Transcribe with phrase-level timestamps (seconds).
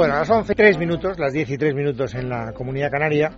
[0.00, 3.36] Bueno, a las 11, 3 minutos, las 10 y 3 minutos en la Comunidad Canaria,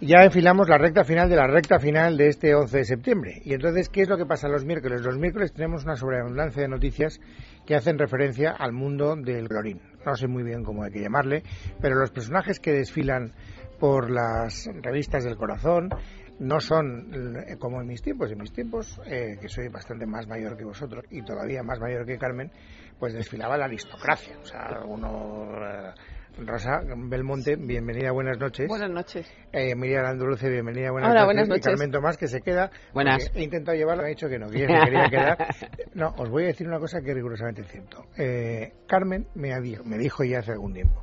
[0.00, 3.42] ya enfilamos la recta final de la recta final de este 11 de septiembre.
[3.44, 5.00] Y entonces, ¿qué es lo que pasa los miércoles?
[5.00, 7.18] Los miércoles tenemos una sobreabundancia de noticias
[7.66, 9.80] que hacen referencia al mundo del clorín.
[10.06, 11.42] No sé muy bien cómo hay que llamarle,
[11.80, 13.32] pero los personajes que desfilan
[13.80, 15.90] por las revistas del corazón
[16.38, 18.30] no son eh, como en mis tiempos.
[18.30, 22.06] En mis tiempos, eh, que soy bastante más mayor que vosotros y todavía más mayor
[22.06, 22.50] que Carmen,
[22.98, 24.36] pues desfilaba la aristocracia.
[24.40, 25.50] O sea, uno.
[25.64, 25.92] eh,
[26.40, 28.68] Rosa Belmonte, bienvenida, buenas noches.
[28.68, 29.28] Buenas noches.
[29.52, 31.26] Eh, Miriam Anduluce, bienvenida, buenas Hola, noches.
[31.26, 31.66] buenas Y noches.
[31.66, 32.70] Carmen Tomás, que se queda.
[32.94, 33.28] Buenas.
[33.34, 35.46] He intentado llevarlo, me ha dicho que no, que ella se quería quedar.
[35.94, 38.04] No, os voy a decir una cosa que es rigurosamente cierto.
[38.16, 41.02] Eh, Carmen me, ha dicho, me dijo ya hace algún tiempo,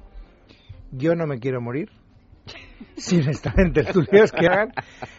[0.91, 1.89] yo no me quiero morir
[2.95, 4.72] sin estar en tertulios que hagan.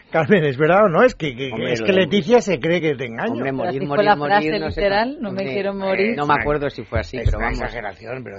[0.09, 1.03] Carmen, ¿es verdad o no?
[1.03, 3.33] Es que, que- Hombre, es lo que de- Leticia se cree que te engaño.
[3.33, 6.15] Hombre, morir, morir, la morir, frase no literal, me Hombre, quiero morir.
[6.15, 7.59] No me acuerdo si fue así, es pero una vamos.
[7.61, 8.37] exageración, pero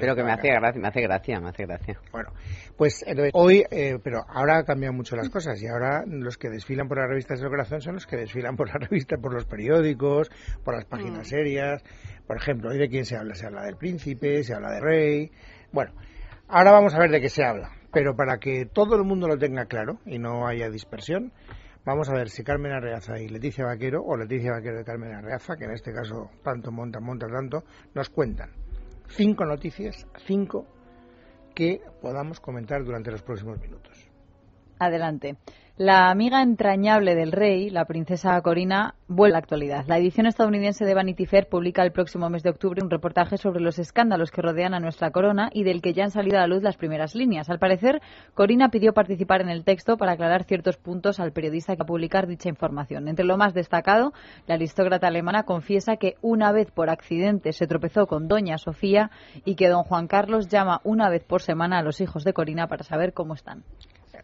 [0.00, 1.98] Pero que me hace gracia, me hace gracia, me hace gracia.
[2.12, 2.28] Bueno,
[2.76, 6.50] pues entonces, hoy, eh, pero ahora han cambiado mucho las cosas y ahora los que
[6.50, 9.46] desfilan por las revistas del corazón son los que desfilan por las revistas, por los
[9.46, 10.30] periódicos,
[10.62, 11.82] por las páginas serias.
[12.26, 15.30] Por ejemplo, hoy de quién se habla, se habla del príncipe, se habla del rey.
[15.72, 15.92] Bueno,
[16.48, 19.38] ahora vamos a ver de qué se habla, pero para que todo el mundo lo
[19.38, 21.32] tenga claro y no haya dispersión,
[21.84, 25.56] vamos a ver si Carmen Arreaza y Leticia Vaquero, o Leticia Vaquero y Carmen Arreaza,
[25.56, 27.64] que en este caso tanto monta, monta tanto,
[27.94, 28.50] nos cuentan
[29.08, 30.66] cinco noticias, cinco
[31.54, 33.97] que podamos comentar durante los próximos minutos.
[34.78, 35.36] Adelante.
[35.78, 39.84] La amiga entrañable del rey, la princesa Corina, vuelve a la actualidad.
[39.86, 43.60] La edición estadounidense de Vanity Fair publica el próximo mes de octubre un reportaje sobre
[43.60, 46.46] los escándalos que rodean a nuestra corona y del que ya han salido a la
[46.48, 47.48] luz las primeras líneas.
[47.48, 48.02] Al parecer,
[48.34, 51.86] Corina pidió participar en el texto para aclarar ciertos puntos al periodista que va a
[51.86, 53.06] publicar dicha información.
[53.06, 54.12] Entre lo más destacado,
[54.48, 59.12] la aristócrata alemana confiesa que una vez por accidente se tropezó con doña Sofía
[59.44, 62.66] y que don Juan Carlos llama una vez por semana a los hijos de Corina
[62.66, 63.62] para saber cómo están.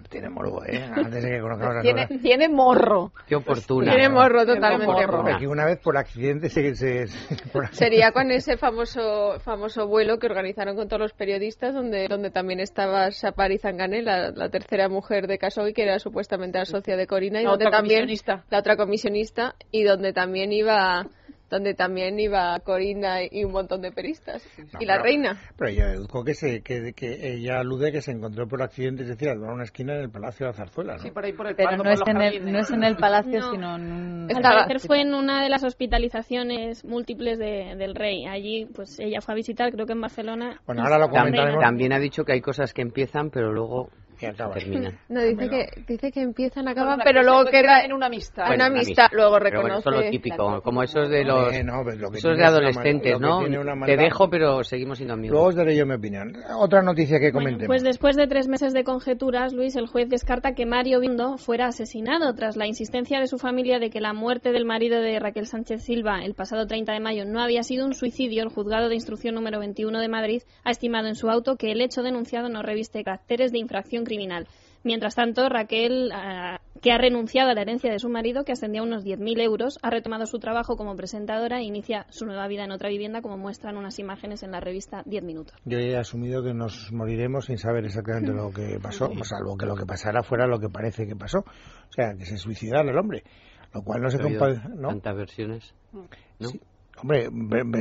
[0.08, 0.84] Tiene morbo, ¿eh?
[0.94, 2.22] Antes de que conozcamos Tiene, cosas.
[2.22, 3.12] tiene morro.
[3.26, 3.92] Qué oportuna.
[3.92, 5.06] Tiene morro Tiene totalmente.
[5.06, 5.34] morro.
[5.34, 6.74] Aquí una vez por accidente se...
[6.74, 11.12] se- se- por accidente- Sería con ese famoso famoso vuelo que organizaron con todos los
[11.12, 15.98] periodistas, donde donde también estaba Sapari Zangane, la, la tercera mujer de Khashoggi, que era
[15.98, 18.44] supuestamente la socia de Corina, y La donde otra también comisionista.
[18.50, 21.06] la otra comisionista, y donde también iba
[21.54, 25.40] donde también iba Corina y un montón de peristas No, y la pero- reina.
[25.56, 29.08] Pero ella deduzco que, se, que, que ella alude que se encontró por accidente, es
[29.08, 30.98] decir, doblar una esquina en el Palacio de la Zarzuela, ¿no?
[30.98, 32.82] Sí, por ahí por el Pero no por es, los en el, no es en
[32.84, 33.50] el palacio, No.
[33.52, 34.28] sino en un...
[34.34, 38.26] Al parecer fue en una de las hospitalizaciones múltiples de- del rey.
[38.26, 40.60] Allí, pues ella fue a visitar, creo que en Barcelona.
[40.66, 41.62] Bueno, ahora lo comentaremos.
[41.62, 44.54] También ha dicho que hay cosas que empiezan, pero luego Que acaba.
[44.54, 44.98] terminan.
[45.08, 45.50] No, dice Bueno.
[45.50, 48.44] que dice que empiezan, acaban, pero luego queda en una amistad.
[48.46, 51.52] Una Bueno, amistad, luego Pero bueno, eso es lo reconoce- típico, como esos de los,
[51.54, 53.44] Eh, no, pues lo que esos de es una adolescentes, lo ¿no?
[53.44, 55.32] que una Te dejo, pero seguimos siendo amigos.
[55.34, 56.32] Luego os daré yo mi opinión.
[56.58, 57.66] Otra noticia que Bueno, comentemos.
[57.68, 61.66] pues después de tres meses de conjeturas, Luis, el juez descarta que Mario Bindo fuera
[61.66, 65.46] asesinado tras la insistencia de su familia de que la muerte del marido de Raquel
[65.46, 68.42] Sánchez Silva el pasado 30 de mayo no había sido un suicidio.
[68.42, 71.80] El juzgado de instrucción número 21 de Madrid ha estimado en su auto que el
[71.80, 74.46] hecho denunciado no reviste caracteres de infracción criminal.
[74.84, 78.82] Mientras tanto, Raquel, ah, que ha renunciado a la herencia de su marido, que ascendía
[78.82, 82.64] a unos 10.000 euros, ha retomado su trabajo como presentadora e inicia su nueva vida
[82.64, 85.56] en otra vivienda, como muestran unas imágenes en la revista 10 minutos.
[85.64, 89.74] Yo he asumido que nos moriremos sin saber exactamente lo que pasó, salvo que lo
[89.74, 91.38] que pasara fuera lo que parece que pasó.
[91.38, 93.24] O sea, que se suicidara el hombre.
[93.72, 94.68] Lo cual no se compadece.
[94.76, 94.88] ¿no?
[94.88, 95.74] Tantas versiones.
[95.92, 96.48] ¿no?
[96.48, 96.60] Sí.
[97.02, 97.28] Hombre,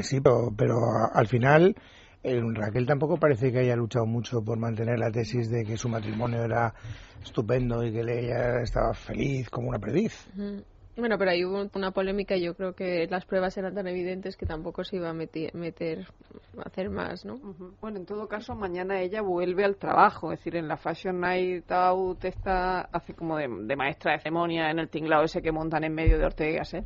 [0.01, 0.75] sí, pero, pero
[1.13, 1.77] al final eh,
[2.23, 6.43] Raquel tampoco parece que haya luchado mucho por mantener la tesis de que su matrimonio
[6.43, 6.73] era
[7.21, 10.29] estupendo y que ella estaba feliz como una perdiz.
[10.95, 14.37] Bueno, pero ahí hubo una polémica y yo creo que las pruebas eran tan evidentes
[14.37, 16.05] que tampoco se iba a meter
[16.57, 17.39] a hacer más, ¿no?
[17.81, 20.31] Bueno, en todo caso, mañana ella vuelve al trabajo.
[20.31, 24.69] Es decir, en la Fashion Night Out está, hace como de, de maestra de ceremonia
[24.69, 26.83] en el tinglado ese que montan en medio de Ortegas, ¿eh?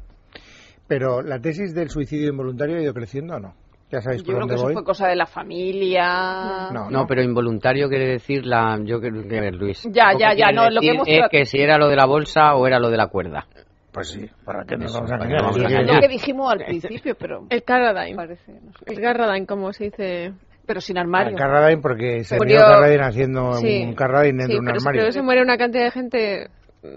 [0.87, 3.66] Pero la tesis del suicidio involuntario ha ido creciendo o no?
[3.89, 4.73] Ya sabéis Yo por creo dónde que eso voy.
[4.73, 6.69] fue cosa de la familia.
[6.73, 8.77] No, No, pero involuntario quiere decir la.
[8.83, 9.83] Yo creo que ver, Luis.
[9.91, 12.05] Ya, ya, ya, no, lo que decir, hemos tra- que si era lo de la
[12.05, 13.45] bolsa o era lo de la cuerda.
[13.91, 15.41] Pues sí, para que nos Eso, vamos a engañar.
[15.41, 18.15] no Es lo que dijimos al principio, pero El Carradine.
[18.15, 18.85] parece, no sé.
[18.93, 20.33] El Carradine, como se dice.
[20.65, 21.37] Pero sin armario.
[21.37, 23.83] Carradine porque se Murió- murió Carradine haciendo Sí.
[23.85, 25.05] un Carradine dentro Sí, de un pero armario.
[25.05, 26.47] que se muere una cantidad de gente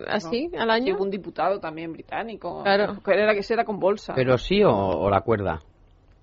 [0.08, 0.96] así al Sí, año.
[0.96, 2.64] hubo un diputado también británico.
[2.64, 2.96] Claro.
[3.04, 4.12] Que era que se era con bolsa.
[4.16, 5.60] ¿Pero sí o, o la cuerda?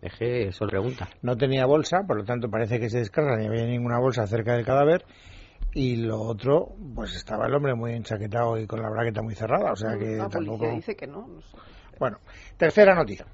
[0.01, 1.09] Es que eso pregunta.
[1.21, 4.53] No tenía bolsa, por lo tanto parece que se descarga, ni había ninguna bolsa cerca
[4.53, 5.05] del cadáver.
[5.73, 9.71] Y lo otro, pues estaba el hombre muy enchaquetado y con la bragueta muy cerrada,
[9.71, 10.71] o sea que la tampoco...
[10.71, 11.27] dice que no.
[11.27, 11.57] no sé.
[11.99, 12.19] Bueno,
[12.57, 13.25] tercera noticia.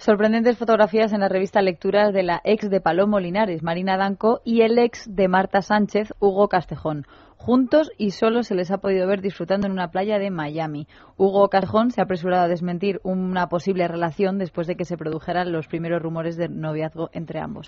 [0.00, 4.62] Sorprendentes fotografías en la revista Lecturas de la ex de Palomo Linares, Marina Danco, y
[4.62, 7.04] el ex de Marta Sánchez, Hugo Castejón.
[7.36, 10.86] Juntos y solo se les ha podido ver disfrutando en una playa de Miami.
[11.18, 15.52] Hugo Castejón se ha apresurado a desmentir una posible relación después de que se produjeran
[15.52, 17.66] los primeros rumores de noviazgo entre ambos.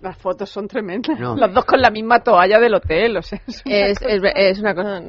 [0.00, 1.20] Las fotos son tremendas.
[1.20, 1.36] No.
[1.36, 3.18] Los dos con la misma toalla del hotel.
[3.18, 5.00] O sea, es una Es, cosa- es, es una cosa.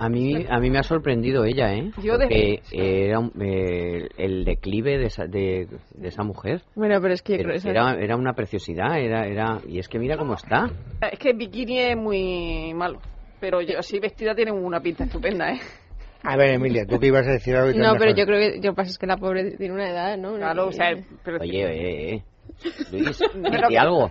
[0.00, 1.90] A mí, a mí me ha sorprendido ella, ¿eh?
[2.02, 2.60] Yo de- Porque
[3.06, 6.62] era un- eh, el declive de esa, de, de esa mujer.
[6.74, 9.98] Bueno, pero es que Era, que era, era una preciosidad, era, era, y es que
[9.98, 10.70] mira cómo está.
[11.12, 12.98] Es que el bikini es muy malo.
[13.40, 15.60] Pero yo así vestida tiene una pinta estupenda, ¿eh?
[16.22, 18.16] A ver, Emilia, tú que ibas a decir algo y te No, pero mejor.
[18.18, 20.34] yo creo que yo pasa es que la pobre tiene una edad, ¿no?
[20.36, 20.92] Claro, o sea,
[21.24, 22.22] pero Oye, eh, eh.
[22.92, 24.10] Luis, Pero- di algo.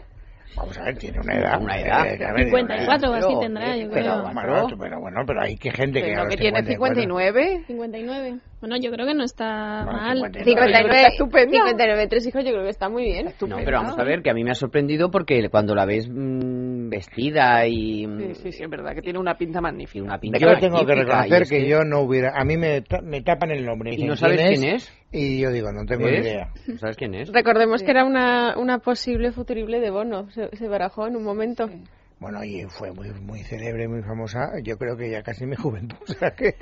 [0.56, 1.62] Vamos a ver, tiene una edad.
[1.62, 2.06] Una edad.
[2.06, 4.34] Eh, a ver, 54 o así pero, tendrá, eh, yo Pero, creo.
[4.34, 7.64] bueno, tú- pero bueno, pero hay que gente que pero que tiene 59.
[7.68, 8.40] 59.
[8.60, 10.18] Bueno, yo creo que no está Bueno, mal.
[10.18, 10.44] 59.
[10.44, 11.52] 59, Está estupenda.
[11.52, 13.28] 59, tres hijos, yo creo que está muy bien.
[13.48, 16.10] No, pero vamos a ver, que a mí me ha sorprendido porque cuando la ves
[16.10, 20.04] mm, vestida y, mm, Sí, sí, sí, es verdad que tiene una pinta magnífica.
[20.04, 22.34] una pinta Yo tengo que magnífica, reconocer es que yo no hubiera.
[22.36, 23.94] A mí me, me tapan el nombre.
[23.96, 24.94] ¿Y no sabes quién es?
[25.12, 26.50] Y yo digo, no tengo ni idea.
[26.80, 27.32] ¿Sabes quién es?
[27.32, 31.70] Recordemos que era una, una posible futurible de Bono, se, se barajó en un momento.
[32.20, 34.52] Bueno, y fue muy, muy célebre, muy famosa.
[34.62, 35.98] Yo creo que ya casi mi juventud.
[36.02, 36.56] O sea que,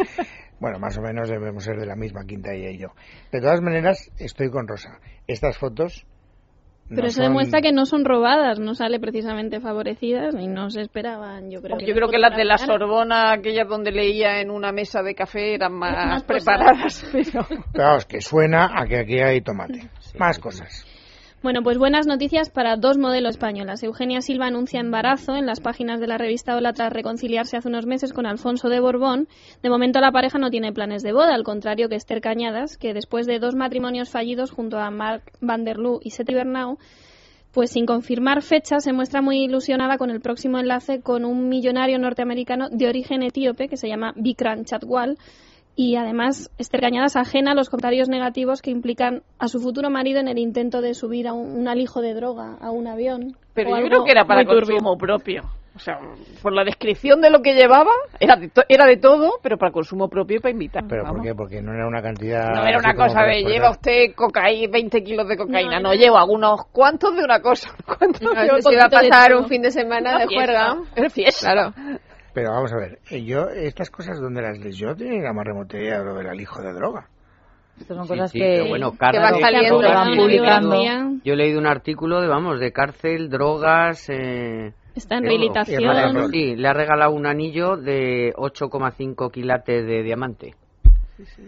[0.60, 2.90] bueno, más o menos debemos ser de la misma quinta ella y yo.
[3.32, 5.00] De todas maneras, estoy con Rosa.
[5.26, 6.06] Estas fotos.
[6.90, 10.70] no Pero eso son- demuestra que no son robadas, no sale precisamente favorecidas y no
[10.70, 11.80] se esperaban, yo creo.
[11.80, 12.60] Yo creo que las de la.
[12.60, 17.04] Sorbona, aquellas donde leía en una mesa de café, eran más, Más preparadas.
[17.12, 17.46] Pero...
[17.74, 19.90] Claro, es que suena a que aquí hay tomate.
[20.20, 20.86] Más cosas.
[21.44, 23.84] Bueno, pues buenas noticias para dos modelos españolas.
[23.84, 27.86] Eugenia Silva anuncia embarazo en las páginas de la revista Hola tras reconciliarse hace unos
[27.86, 29.28] meses con Alfonso de Borbón.
[29.62, 32.96] De momento la pareja no tiene planes de boda, al contrario que Esther Cañadas, que
[32.96, 36.80] después de dos matrimonios fallidos junto a Mark Van der Loo y Seti Bernau,
[37.52, 42.00] pues sin confirmar fecha se muestra muy ilusionada con el próximo enlace con un millonario
[42.00, 45.20] norteamericano de origen etíope que se llama Bikram Chatwal
[45.78, 50.20] y además Esther Cañadas ajena a los comentarios negativos que implican a su futuro marido
[50.20, 53.38] en el intento de subir a un, un alijo de droga a un avión.
[53.54, 55.44] Pero yo creo que era para consumo propio.
[55.76, 56.00] O sea,
[56.42, 59.72] por la descripción de lo que llevaba, era de, to- era de todo, pero para
[59.72, 60.84] consumo propio y para invitar.
[60.90, 61.24] ¿Pero por vamos.
[61.28, 61.36] qué?
[61.36, 62.50] Porque no era una cantidad.
[62.56, 65.80] No era una cosa de lleva usted cocaína, 20 kilos de cocaína.
[65.80, 65.94] No, No, no.
[65.94, 67.70] lleva unos cuantos de una cosa.
[67.86, 70.78] ¿Cuántos No, lleva se iba a de pasar un fin de semana de juerga.
[70.96, 71.52] Es fiesta.
[71.52, 71.74] Claro.
[72.34, 75.34] Pero vamos a ver, eh, yo, estas cosas donde las lees, yo no tenía la
[75.34, 77.08] más remota idea de lo del alijo de droga.
[77.80, 79.78] Estas son Sí, cosas sí, que, pero bueno, que van saliendo.
[79.80, 80.76] van publicando.
[81.24, 84.10] Yo he leído un artículo de, vamos, de cárcel, drogas...
[84.10, 86.32] Eh, Está en rehabilitación.
[86.32, 90.56] Sí, le ha regalado un anillo de 8,5 quilates de diamante.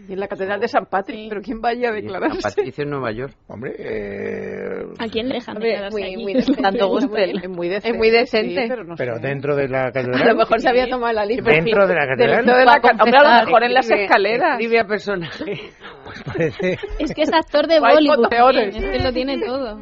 [0.08, 2.42] Y en la Catedral de San Patrick, pero ¿quién vaya a San declararse?
[2.42, 3.34] Patricio en Nueva York.
[3.48, 6.24] Hombre, eh, ¿A quién le dejan declararse muy- allí?
[6.24, 6.34] muy.
[6.62, 6.98] Tanto.
[7.00, 7.90] Es muy decente.
[7.90, 8.62] Es muy decente.
[8.64, 9.22] sí, pero no pero sé.
[9.22, 10.36] dentro de la A lo catedral.
[10.38, 11.52] mejor se había tomado la lista.
[11.52, 12.36] Dentro de la catedral.
[12.38, 14.52] Dentro de la ca- Hombre, a lo mejor en las escaleras.
[14.60, 15.46] Escribe a personaje.
[16.10, 16.80] Pues parece.
[16.98, 18.28] Es que es actor de Bollywood.
[18.34, 19.82] Es que lo tiene todo.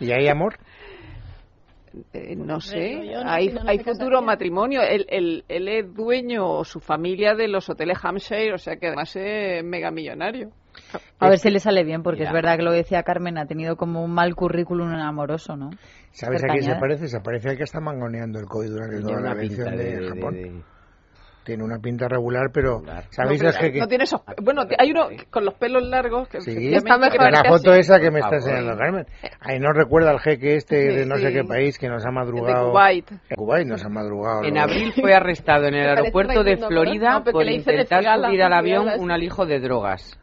[0.00, 0.56] ¿Y hay amor?
[2.14, 3.84] Eh, no sé, no hay, no hay casaría.
[3.94, 4.80] futuro matrimonio.
[4.82, 8.86] Él, él, él es dueño, o su familia, de los hoteles Hampshire, o sea que
[8.88, 10.50] además es mega millonario.
[11.18, 12.30] A ver si le sale bien, porque Mira.
[12.30, 15.70] es verdad que lo que decía Carmen, ha tenido como un mal currículum amoroso, ¿no?
[16.12, 17.08] ¿Sabes a quién se parece?
[17.08, 20.34] Se parece al que está mangoneando el COVID durante toda la elección de, de, Japón.
[20.34, 20.62] de- de-
[21.44, 23.04] Tiene una pinta regular, pero Regular.
[23.10, 23.78] ¿sabéis no, el pero jeque?
[23.80, 27.42] no tiene esos- Bueno, hay uno con los pelos largos que Sí, está mejor la
[27.44, 27.80] foto así.
[27.80, 29.06] esa que me está enseñando Carmen.
[29.40, 32.10] Ahí nos recuerda al jeque este de Sí, no sé qué país que nos ha
[32.10, 32.70] de madrugado.
[32.70, 33.10] Kuwait.
[33.10, 34.44] En Kuwait nos ha madrugado.
[34.44, 36.56] En abril fue arrestado en el aeropuerto de.
[36.58, 40.18] Florida No, por intentar cigala, subir al avión un alijo de drogas.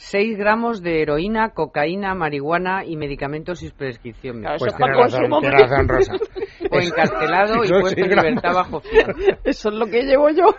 [0.00, 5.58] 6 gramos de heroína, cocaína, marihuana y medicamentos sin prescripción Claro, Pues tiene razón, tiene
[5.58, 6.12] razón Rosa.
[6.80, 9.12] Fue encarcelado y puesto sí, en libertad bajo fianza.
[9.44, 10.46] Eso es lo que llevo yo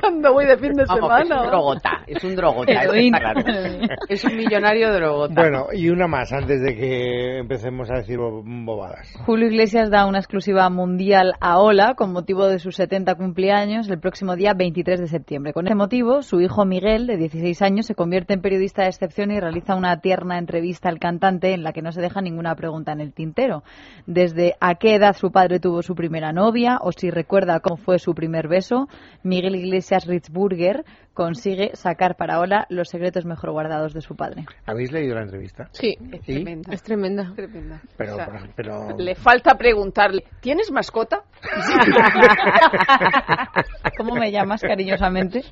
[0.00, 1.46] cuando voy de fin de Vamos, que es un semana.
[1.50, 3.18] drogota, es un drogota, eso Heroína.
[3.18, 3.86] está claro.
[4.08, 5.40] Es un millonario drogota.
[5.42, 9.12] Bueno, y una más antes de que empecemos a decir bo- bobadas.
[9.24, 13.98] Julio Iglesias da una exclusiva mundial a Ola con motivo de sus 70 cumpleaños el
[13.98, 15.52] próximo día 23 de septiembre.
[15.52, 19.30] Con ese motivo, su hijo Miguel, de 16 años, se convierte en periodista de excepción
[19.30, 22.83] y realiza una tierna entrevista al cantante en la que no se deja ninguna pregunta
[22.92, 23.62] en el tintero.
[24.06, 27.98] Desde a qué edad su padre tuvo su primera novia o si recuerda cómo fue
[27.98, 28.88] su primer beso,
[29.22, 34.44] Miguel Iglesias Ritzburger consigue sacar para Ola los secretos mejor guardados de su padre.
[34.66, 35.68] ¿Habéis leído la entrevista?
[35.72, 36.34] Sí, Es ¿Y?
[36.34, 36.72] tremenda.
[36.74, 37.32] es tremenda.
[37.36, 37.80] tremenda.
[37.96, 41.22] Pero, O sea, pero Le falta preguntarle, ¿tienes mascota?
[43.96, 45.42] ¿Cómo me llamas cariñosamente?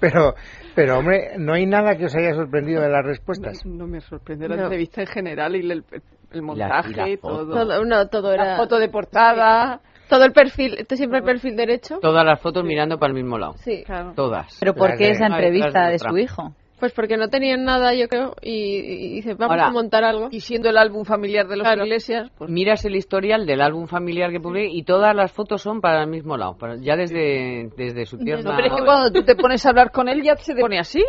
[0.00, 0.34] pero,
[0.74, 3.64] pero, hombre, no hay nada que os haya sorprendido de las respuestas.
[3.64, 4.62] No, no me sorprende la No.
[4.64, 5.84] entrevista en general y el,
[6.32, 7.46] el montaje y la y foto.
[7.46, 7.64] todo.
[7.66, 8.56] Todo, no, todo La era.
[8.56, 9.80] foto de portada.
[10.08, 11.98] Todo el perfil, esto siempre el perfil derecho.
[12.00, 13.54] Todas las fotos mirando para el mismo lado.
[13.58, 13.82] Sí.
[13.84, 14.12] Claro.
[14.16, 14.56] Todas.
[14.58, 16.54] ¿Pero por qué esa entrevista de de su hijo?
[16.80, 20.28] Pues porque no tenían nada, yo creo, y, y dice, vamos Ahora- a montar algo.
[20.30, 21.82] Y siendo el álbum familiar de los Claro.
[21.84, 25.80] Iglesias, pues Miras el historial del álbum familiar que publiqué y todas las fotos son
[25.80, 26.56] para el mismo lado.
[26.56, 28.50] para- ya desde, desde su tierna...
[28.52, 30.60] No, pero es que cuando tú te pones a hablar con él ya se te
[30.60, 31.02] pone así.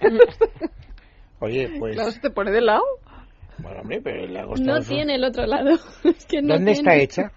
[1.40, 2.82] Oye, pues, Claro, se te pone de lado.
[3.62, 4.88] Bueno, hombre, pero le ha costado No eso.
[4.92, 5.70] tiene el otro lado.
[6.04, 7.02] Es que no ¿Dónde está tiene.
[7.04, 7.32] hecha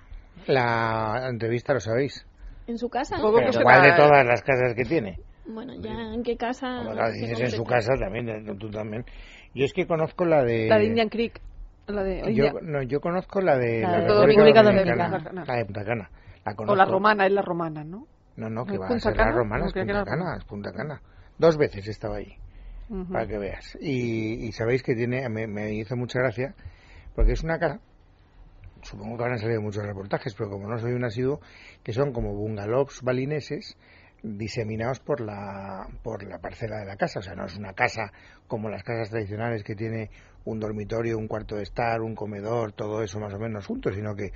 [0.48, 1.74] la entrevista?
[1.74, 2.26] Lo sabéis.
[2.68, 3.18] En su casa.
[3.18, 5.20] Supongo Pero igual de todas las casas que tiene.
[5.48, 6.82] Bueno, ya en qué casa.
[7.12, 9.06] Se dices en su casa también, eh, tú también.
[9.54, 10.68] Yo es que conozco la de...
[10.68, 11.40] La de Indian Creek.
[11.88, 15.10] La de Yo, no, yo conozco la de La la de República Dominicana.
[15.10, 15.46] Dominicana.
[15.46, 16.10] La de Punta Cana.
[16.44, 16.76] La o conozco.
[16.76, 18.08] la romana, es la romana, ¿no?
[18.38, 20.72] No, no, que ¿No va a ser la romana, No, es Punta Cana, es Punta
[20.74, 21.02] Cana.
[21.38, 22.16] Dos veces he estado
[23.12, 23.78] para que veas.
[23.82, 26.56] Y, y sabéis que tiene, me, me hizo mucha gracia,
[27.16, 27.80] porque es una casa,
[28.82, 31.42] supongo que habrán salido muchos reportajes, pero como no soy un asiduo,
[31.84, 33.78] que son como bungalows balineses
[34.24, 37.20] diseminados por la, por la parcela de la casa.
[37.20, 38.12] O sea, no es una casa
[38.48, 40.10] como las casas tradicionales que tiene
[40.46, 44.16] un dormitorio, un cuarto de estar, un comedor, todo eso más o menos juntos, sino
[44.16, 44.32] que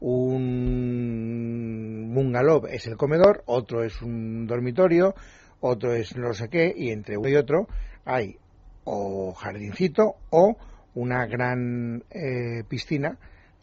[0.00, 5.14] un bungalow es el comedor, otro es un dormitorio,
[5.60, 7.66] otro es no sé qué, y entre uno y otro
[8.04, 8.36] hay
[8.84, 10.56] o jardincito o
[10.94, 13.16] una gran eh, piscina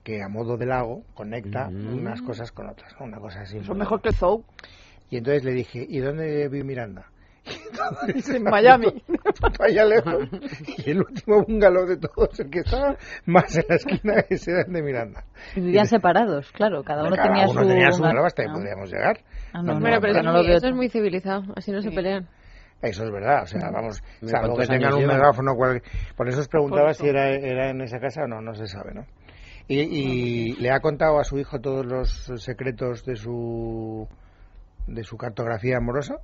[0.03, 1.97] que a modo de lago conecta Mm.
[1.99, 3.05] unas cosas con otras, ¿no?
[3.05, 3.57] una cosa así.
[3.57, 4.43] Eso es mejor que el Zou.
[5.09, 7.07] Y entonces le dije, ¿y dónde vive Miranda?
[8.35, 8.87] En Miami.
[9.59, 10.27] Allá lejos.
[10.85, 14.61] Y el último bungalow de todos, el que estaba más en la esquina, ese era
[14.61, 15.23] el de Miranda.
[15.55, 17.67] Y vivían separados, claro, cada uno Cada tenía uno su...
[17.67, 18.55] tenía su bungalow hasta que No.
[18.55, 19.19] podíamos llegar.
[19.53, 20.71] Ah, no, No, Bueno, no, pero no, eso, no es lo muy- veo eso es
[20.71, 20.75] tú.
[20.75, 22.27] muy civilizado, así no se pelean.
[22.81, 25.17] Eso es verdad, o sea, vamos, ¿De salvo que tengan un llevan?
[25.17, 25.81] megáfono, cual-
[26.15, 28.93] por eso os preguntaba si era, era en esa casa o no, no se sabe,
[28.93, 29.05] ¿no?
[29.67, 34.07] Y, y le ha contado a su hijo todos los secretos de su
[34.85, 36.17] de su cartografía amorosa.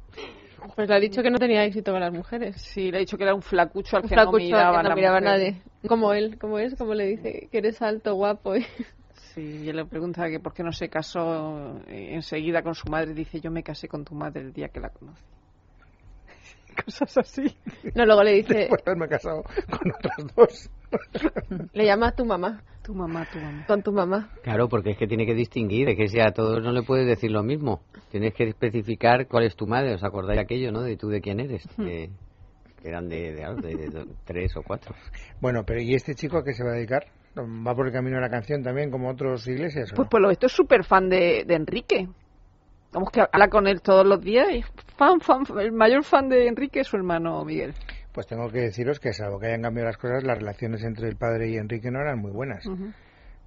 [0.75, 2.55] Pues le ha dicho que no tenía éxito con las mujeres.
[2.57, 4.83] Sí, le he dicho que era un flacucho al Un que flacucho no miraba, que
[4.83, 5.61] no la miraba a nadie.
[5.87, 8.55] Como él, como es, como le dice, que eres alto, guapo.
[8.55, 8.65] y-
[9.33, 12.87] Sí, y él le pregunta que por qué no se casó eh, enseguida con su
[12.89, 13.13] madre.
[13.13, 15.23] Dice, yo me casé con tu madre el día que la conocí.
[16.85, 17.57] Cosas así.
[17.95, 20.69] No, luego le dice, Después de haberme casado con otras dos.
[21.73, 23.65] le llama a tu mamá, Tu mamá, tu mamá.
[23.67, 24.29] con tu mamá.
[24.43, 27.07] Claro, porque es que tiene que distinguir, es que si a todos no le puedes
[27.07, 27.81] decir lo mismo.
[28.11, 30.81] Tienes que especificar cuál es tu madre, ¿os acordáis de aquello, no?
[30.81, 31.67] De tú de quién eres.
[31.77, 32.09] Que,
[32.81, 34.93] que eran de, de, de- de- de tres o cuatro.
[35.41, 37.05] Bueno, pero ¿y este chico a qué se va a dedicar?
[37.35, 39.91] ¿Va por el camino de la canción también como otros iglesias?
[39.91, 40.09] o Pues no?
[40.09, 42.07] por lo visto es súper fan de, de Enrique.
[42.93, 44.61] Vamos que habla con él todos los días y
[44.97, 47.73] fan, fan, el mayor fan de Enrique es su hermano Miguel.
[48.13, 51.15] Pues tengo que deciros que salvo que hayan cambiado las cosas, las relaciones entre el
[51.15, 52.63] padre y Enrique no eran muy buenas.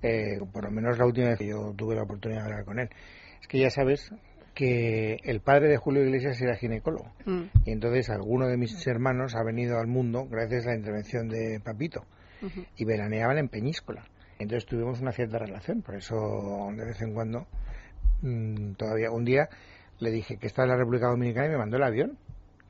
[0.03, 2.81] Eh, por lo menos la última vez que yo tuve la oportunidad de hablar con
[2.81, 2.91] él.
[3.41, 4.13] Es que ya sabes
[4.55, 7.13] que el padre de Julio Iglesias era ginecólogo.
[7.27, 7.43] Mm.
[7.67, 11.61] Y entonces alguno de mis hermanos ha venido al mundo gracias a la intervención de
[11.63, 12.05] Papito.
[12.77, 14.05] Y veraneaban en Peñíscola.
[14.39, 15.83] Entonces tuvimos una cierta relación.
[15.83, 17.47] Por eso de vez en cuando,
[18.23, 19.49] mm, todavía un día
[19.99, 22.19] le dije que estaba en la República Dominicana y me mandó el avión.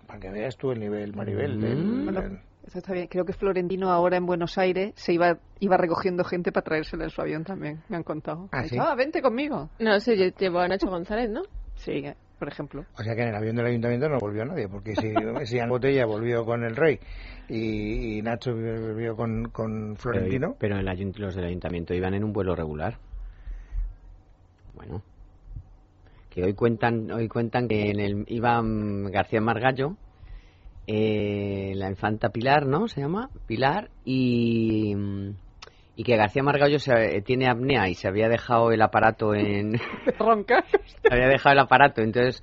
[0.06, 1.60] Para que veas tú el nivel, Maribel.
[1.60, 2.04] del- Mm.
[2.04, 3.06] Bueno, del- eso está bien.
[3.08, 7.10] Creo que Florentino ahora en Buenos Aires se iba, iba recogiendo gente para traérsela en
[7.10, 7.82] su avión también.
[7.88, 8.48] Me han contado.
[8.52, 8.76] ¿Ah, sí?
[8.78, 9.68] "Ah, vente conmigo.
[9.80, 11.42] No sé, lle- llevó a Nacho González, ¿no?
[11.76, 12.04] Sí,
[12.38, 12.84] por ejemplo.
[12.98, 15.12] O sea que en el avión del ayuntamiento no volvió nadie, porque si,
[15.46, 17.00] si Ana Botella volvió con el rey
[17.48, 22.14] y, y Nacho volvió con, con Florentino, Pero, pero el ayunt- los del ayuntamiento iban
[22.14, 22.98] en un vuelo regular.
[24.74, 25.02] Bueno.
[26.36, 29.96] Que hoy cuentan, hoy cuentan que en el iban García Margallo,
[30.86, 32.88] eh, la infanta Pilar, ¿no?
[32.88, 34.94] Se llama Pilar y
[35.98, 39.80] y que García Margallo se- tiene apnea y se había dejado el aparato en
[40.18, 40.62] Ronca.
[41.10, 42.42] había dejado el aparato, entonces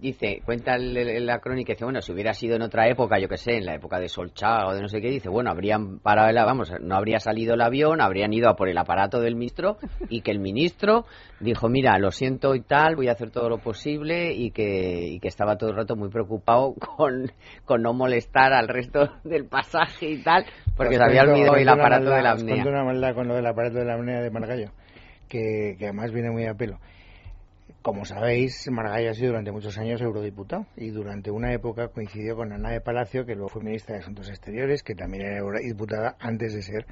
[0.00, 3.56] dice, cuenta la crónica, dice, bueno, si hubiera sido en otra época, yo que sé,
[3.56, 6.36] en la época de Solchá o de no sé qué, dice, bueno, habrían parado el,
[6.36, 9.78] vamos, no habría salido el avión, habrían ido a por el aparato del ministro
[10.10, 11.06] y que el ministro
[11.40, 15.20] dijo, mira, lo siento y tal, voy a hacer todo lo posible y que, y
[15.20, 17.32] que estaba todo el rato muy preocupado con,
[17.64, 20.44] con no molestar al resto del pasaje y tal,
[20.76, 22.64] porque se había olvidado el aparato maldad- de la apnea.
[22.66, 24.70] una maldad con lo del aparato de la apnea de Margallo,
[25.28, 26.78] que, que además viene muy a pelo.
[27.84, 32.50] Como sabéis, Margallo ha sido durante muchos años eurodiputado y durante una época coincidió con
[32.50, 36.54] Ana de Palacio, que luego fue ministra de Asuntos Exteriores, que también era eurodiputada antes
[36.54, 36.86] de ser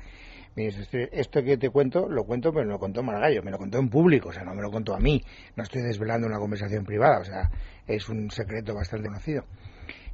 [0.54, 1.08] ministra.
[1.12, 3.88] Esto que te cuento, lo cuento, pero me lo contó Margallo, me lo contó en
[3.88, 5.22] público, o sea, no me lo contó a mí,
[5.56, 7.50] no estoy desvelando una conversación privada, o sea,
[7.86, 9.46] es un secreto bastante conocido.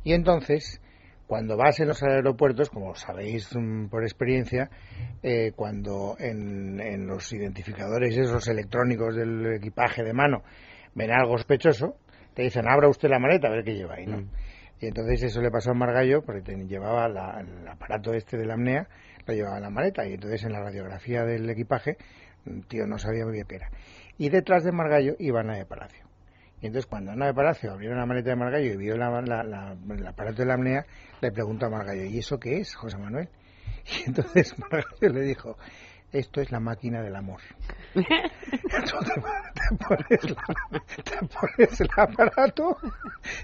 [0.05, 0.81] Y entonces,
[1.27, 4.71] cuando vas en los aeropuertos, como sabéis mm, por experiencia,
[5.25, 10.45] eh, cuando en los identificadores esos electrónicos del equipaje de mano
[10.99, 11.97] ven algo sospechoso,
[12.35, 14.19] te dicen, abra usted la maleta a ver qué lleva ahí, ¿no?
[14.19, 14.31] Mm.
[14.81, 18.47] Y entonces eso le pasó a Margallo, porque te- llevaba la- el aparato este de
[18.47, 18.89] la apnea,
[19.27, 21.97] lo llevaba en la maleta, y entonces en la radiografía del equipaje,
[22.47, 23.71] el tío no sabía muy bien qué era.
[24.19, 26.07] Y detrás de Margallo iba Ana de Palacio.
[26.61, 30.07] Y entonces cuando Ana de Palacio abrió la maleta de Margallo y vio la- el
[30.07, 30.87] aparato de la apnea,
[31.21, 33.29] le preguntó a Margallo, ¿y eso qué es, José Manuel?
[34.05, 35.57] Y entonces Margallo le dijo,
[36.13, 37.41] esto es la máquina del amor.
[37.95, 39.15] Entonces,
[39.55, 42.77] te, pones la- te pones el aparato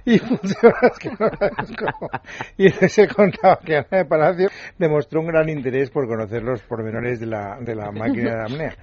[0.05, 2.11] y funciona es que no sabes cómo.
[2.57, 6.63] Y les he contado que Ana de Palacio demostró un gran interés por conocer los
[6.63, 8.77] pormenores de la, de la máquina de la apnea.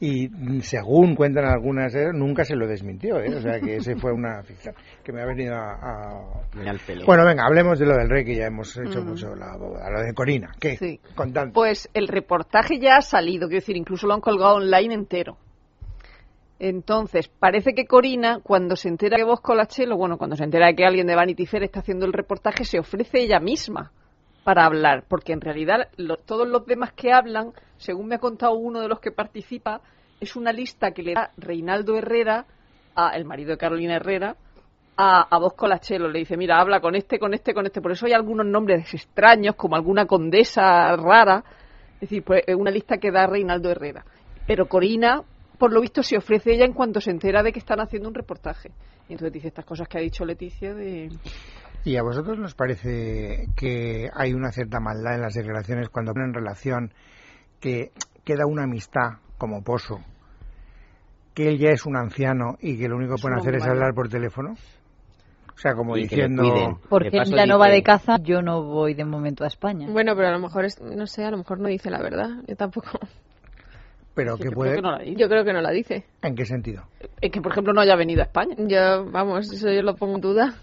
[0.00, 0.28] Y
[0.62, 3.34] según cuentan algunas, eh, nunca se lo desmintió, ¿eh?
[3.36, 4.74] o sea que ese fue una ficción
[5.04, 7.06] que me ha venido a, a- Mira el pelo.
[7.06, 10.02] Bueno, venga, hablemos de lo del rey que ya hemos hecho mucho, la, a lo
[10.02, 10.52] de Corina.
[10.60, 10.76] ¿Qué?
[10.76, 11.00] Sí.
[11.52, 15.36] Pues el reportaje ya ha salido, quiero decir, incluso lo han colgado online entero.
[16.58, 20.74] Entonces, parece que Corina, cuando se entera que Bosco Lachelo, bueno, cuando se entera de
[20.76, 23.90] que alguien de Vanity Fair está haciendo el reportaje, se ofrece ella misma
[24.44, 25.88] para hablar, porque en realidad
[26.26, 29.80] todos los demás que hablan, según me ha contado uno de los que participa,
[30.20, 32.46] es una lista que le da Reinaldo Herrera,
[32.94, 34.36] a, el marido de Carolina Herrera,
[34.96, 35.66] a, a Bosco.
[35.66, 37.80] Le dice, mira, habla con este, con este, con este.
[37.80, 41.44] Por eso hay algunos nombres extraños, como alguna condesa rara.
[41.94, 44.04] Es decir, pues es una lista que da Reinaldo Herrera.
[44.46, 45.22] Pero Corina,
[45.58, 48.14] por lo visto, se ofrece ella en cuanto se entera de que están haciendo un
[48.14, 48.70] reportaje.
[49.08, 51.10] Y entonces dice estas cosas que ha dicho Leticia de...
[51.84, 56.28] ¿Y a vosotros nos parece que hay una cierta maldad en las declaraciones cuando ponen
[56.28, 56.92] en relación
[57.60, 57.90] que
[58.24, 60.00] queda una amistad como pozo,
[61.34, 63.94] que él ya es un anciano y que lo único que pueden hacer es hablar
[63.94, 64.54] por teléfono?
[65.54, 66.80] O sea, como Y diciendo...
[66.88, 69.88] Porque ella no va de caza, yo no voy de momento a España.
[69.90, 72.28] Bueno, pero a lo mejor, es- no sé, a lo mejor no dice la verdad.
[72.46, 72.98] Yo tampoco.
[74.14, 74.74] Pero Yo que creo puede...
[74.76, 75.20] que no la dice.
[75.20, 76.04] Yo creo que no la dice.
[76.22, 76.84] ¿En qué sentido?
[77.20, 78.56] Es que, por ejemplo, no haya venido a España.
[78.58, 80.54] Yo, vamos, eso yo lo pongo en duda.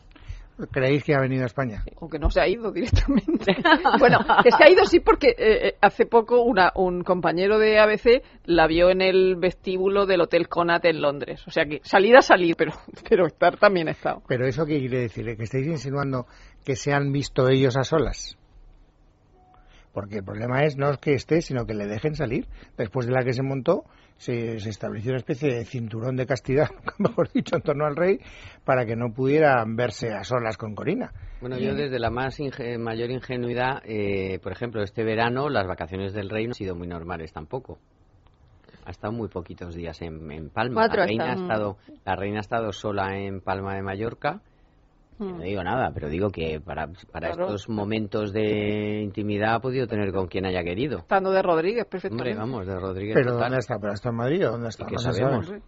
[0.71, 1.83] ¿Creéis que ha venido a España?
[1.99, 3.55] O que no se ha ido directamente.
[3.99, 7.79] bueno, que se ha ido sí porque eh, eh, hace poco una, un compañero de
[7.79, 11.43] ABC la vio en el vestíbulo del Hotel Connaught en Londres.
[11.47, 12.73] O sea que salir a salir, pero,
[13.09, 14.21] pero estar también ha estado.
[14.27, 15.25] ¿Pero eso qué quiere decir?
[15.37, 16.25] ¿Que estáis insinuando
[16.65, 18.37] que se han visto ellos a solas?
[19.93, 22.47] Porque el problema es no es que esté, sino que le dejen salir.
[22.77, 23.85] Después de la que se montó,
[24.19, 28.19] se, se estableció una especie de cinturón de castidad, mejor dicho, en torno al rey,
[28.63, 31.11] para que no pudieran verse a solas con Corina.
[31.41, 36.13] Bueno, yo desde la más inge- mayor ingenuidad, eh, por ejemplo, este verano las vacaciones
[36.13, 37.79] del rey no han sido muy normales tampoco.
[38.85, 40.81] Ha estado muy poquitos días en, en Palma.
[40.81, 44.41] Cuatro la reina ha estado, la reina ha estado sola en Palma de Mallorca.
[45.19, 47.47] No digo nada, pero digo que para, para Claro.
[47.47, 50.99] estos momentos de intimidad ha podido tener con quien haya querido.
[50.99, 52.39] Estando de Rodríguez, Hombre, perfectamente.
[52.39, 53.41] vamos, de Rodríguez Pero total.
[53.49, 53.79] ¿dónde está?
[53.79, 54.83] ¿Pero está en Madrid o dónde está?
[54.83, 55.45] ¿Y qué No se sabemos?
[55.47, 55.61] sabe.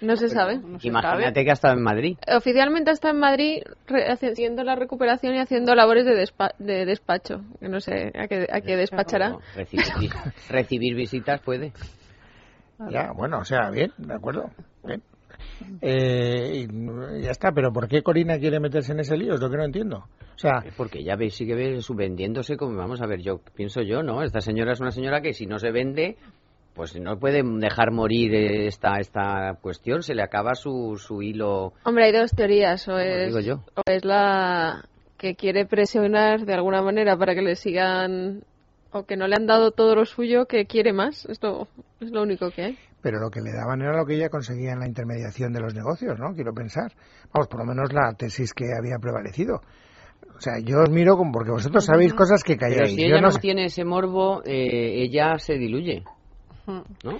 [0.00, 0.56] No se sabe.
[0.58, 1.44] No se Imagínate sabe.
[1.44, 2.16] que ha estado en Madrid.
[2.34, 3.62] Oficialmente está en Madrid
[4.08, 7.42] haciendo la recuperación y haciendo labores de, despa- de despacho.
[7.60, 9.30] Que no sé a qué, a qué despachará.
[9.30, 10.10] No, recibir,
[10.48, 11.72] recibir visitas puede.
[12.90, 14.50] Ya, bueno, o sea, bien, de acuerdo.
[14.82, 15.02] Bien.
[15.80, 19.34] Eh, y ya está, pero ¿por qué Corina quiere meterse en ese lío?
[19.34, 19.98] Es lo que no entiendo.
[19.98, 24.02] O sea, Porque ya veis, sigue ve- subvendiéndose como, vamos a ver, yo pienso yo,
[24.02, 24.22] ¿no?
[24.22, 26.16] Esta señora es una señora que si no se vende,
[26.74, 31.72] pues no puede dejar morir eh, esta, esta cuestión, se le acaba su, su hilo.
[31.84, 32.86] Hombre, hay dos teorías.
[32.88, 33.62] O es, digo yo.
[33.76, 34.84] o es la
[35.18, 38.42] que quiere presionar de alguna manera para que le sigan
[38.90, 41.26] o que no le han dado todo lo suyo que quiere más.
[41.26, 41.68] Esto
[42.00, 42.78] es lo único que hay.
[43.04, 45.74] Pero lo que le daban era lo que ella conseguía en la intermediación de los
[45.74, 46.34] negocios, ¿no?
[46.34, 46.90] Quiero pensar.
[47.34, 49.60] Vamos, por lo menos la tesis que había prevalecido.
[50.34, 52.94] O sea, yo os miro como porque vosotros sabéis cosas que Pero calláis.
[52.94, 56.02] si yo ella no no tiene ese morbo, eh, ella se diluye,
[56.66, 57.18] ¿no?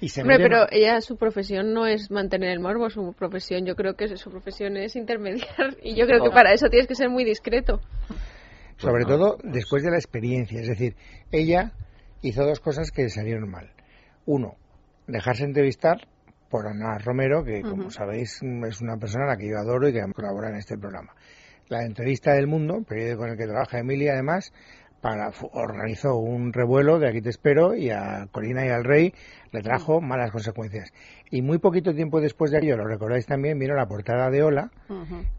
[0.00, 3.76] Y se Hombre, pero ella, su profesión no es mantener el morbo, su profesión, yo
[3.76, 7.08] creo que su profesión es intermediar y yo creo que para eso tienes que ser
[7.08, 7.80] muy discreto.
[8.78, 9.16] Sobre Pues no.
[9.16, 10.60] todo después de la experiencia.
[10.60, 10.96] Es decir,
[11.30, 11.70] ella
[12.20, 13.70] hizo dos cosas que salieron mal.
[14.26, 14.56] Uno,
[15.10, 16.06] dejarse entrevistar
[16.48, 19.92] por Ana Romero, que como sabéis es una persona a la que yo adoro y
[19.92, 21.14] que colabora en este programa.
[21.68, 24.52] La entrevista del Mundo, periódico en el que trabaja Emilia, además,
[25.00, 29.12] para, organizó un revuelo de aquí te espero y a Corina y al rey
[29.52, 30.92] le trajo malas consecuencias.
[31.30, 34.70] Y muy poquito tiempo después de ello, lo recordáis también, vino la portada de Ola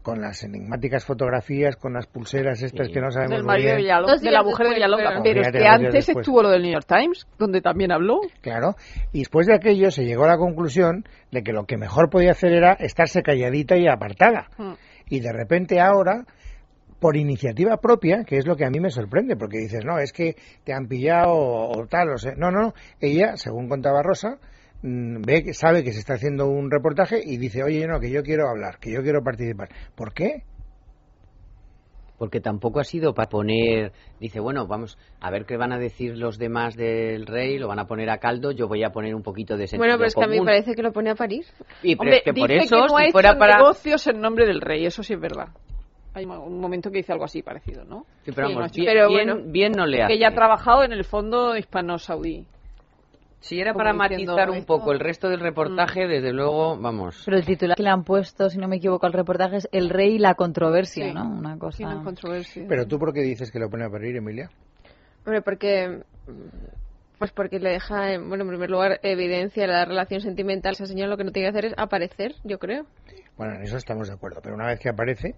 [0.02, 2.92] con las enigmáticas fotografías, con las pulseras estas Sí.
[2.92, 3.86] que no sabemos Del muy marido de bien.
[4.06, 5.22] De días la mujer de fueron.
[5.22, 6.16] Pero es que antes después.
[6.18, 8.20] estuvo lo del New York Times, donde también habló.
[8.40, 8.74] Claro,
[9.12, 12.32] y después de aquello se llegó a la conclusión de que lo que mejor podía
[12.32, 14.48] hacer era estarse calladita y apartada.
[14.58, 14.72] Mm.
[15.08, 16.24] Y de repente ahora,
[17.02, 20.12] por iniciativa propia, que es lo que a mí me sorprende, porque dices, no, es
[20.12, 24.04] que te han pillado o, o tal, o sea, no, no, no, ella, según contaba
[24.04, 24.38] Rosa,
[24.82, 28.08] mm, ve que sabe que se está haciendo un reportaje y dice, oye, no, que
[28.08, 29.68] yo quiero hablar, que yo quiero participar.
[29.96, 30.44] ¿Por qué?
[32.18, 36.16] Porque tampoco ha sido para poner, dice, bueno, vamos a ver qué van a decir
[36.16, 39.24] los demás del rey, lo van a poner a caldo, yo voy a poner un
[39.24, 41.44] poquito de sentido Bueno, pero es que a mí parece que lo pone a parir.
[41.82, 43.56] Y, pero Hombre, es que por dice eso, que no ha si hecho para...
[43.56, 45.48] negocios en nombre del rey, eso sí es verdad.
[46.14, 48.04] Hay un momento que dice algo así parecido, ¿no?
[48.24, 50.08] Sí, pero vamos, bien, pero bien- bueno, bien no le hace.
[50.12, 52.46] Que ella ha trabajado en el fondo hispano-saudí.
[53.40, 57.22] Si era para matizar un poco el resto del reportaje, desde luego, vamos.
[57.24, 59.90] Pero el titular que le han puesto, si no me equivoco, al reportaje es El
[59.90, 61.12] rey y la controversia, Sí.
[61.14, 61.24] ¿no?
[61.28, 61.78] Una cosa...
[61.78, 62.64] Sí, hay controversia.
[62.68, 64.48] Pero tú, ¿por qué dices que lo pone a parir, Emilia?
[65.24, 66.02] Hombre, porque.
[67.18, 70.72] Pues porque le deja, en- bueno, en primer lugar, evidencia la relación sentimental.
[70.74, 72.84] Esa señora lo que no tiene que hacer es aparecer, yo creo.
[73.36, 75.34] Bueno, en eso estamos de acuerdo, pero una vez que aparece,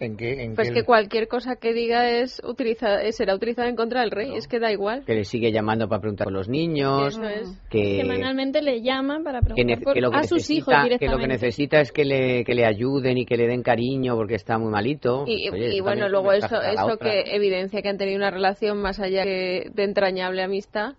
[0.00, 0.42] ¿en qué...?
[0.42, 4.10] En Pues qué- que cualquier cosa que diga es utilizada, será utilizada en contra del
[4.10, 4.34] rey.
[4.34, 5.04] Es que da igual.
[5.04, 7.60] Que le sigue llamando para preguntar por los niños, Eso es.
[7.70, 10.68] que, Semanalmente le llaman para que, preguntar ne- por- que lo que a sus hijos
[10.68, 11.12] necesita, que directamente.
[11.16, 14.34] lo que necesita es que le, que le ayuden y que le den cariño porque
[14.34, 15.24] está muy malito.
[15.26, 18.98] Y, Oye, y bueno, luego eso, eso que evidencia que han tenido una relación más
[19.00, 20.94] allá que de entrañable amistad.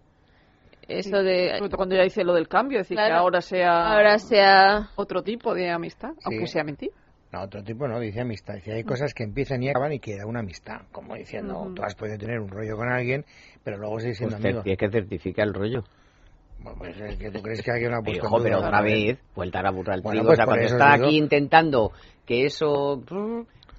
[0.88, 1.52] Eso de.
[1.58, 3.22] Sobre todo cuando ella dice lo del cambio, es decir, que Claro.
[3.22, 4.90] ahora sea Ahora sea.
[4.98, 6.94] otro tipo de amistad, aunque sea mentira.
[7.34, 8.54] No, otro tipo no, dice amistad.
[8.54, 10.82] Dice, hay cosas que empiezan y acaban y queda una amistad.
[10.92, 11.74] Como diciendo, Ujú.
[11.74, 13.26] tú has podido tener un rollo con alguien,
[13.64, 14.66] pero luego seguir siendo Pues amigos.
[14.66, 15.84] cer- es que certifica el rollo.
[16.60, 19.60] Bueno, pues es que tú crees que alguien ha puesto Hijo, pero otra vez, vuelta
[19.62, 21.92] a la burra al Bueno, pues o sea, cuando está digo- aquí intentando
[22.28, 23.02] que eso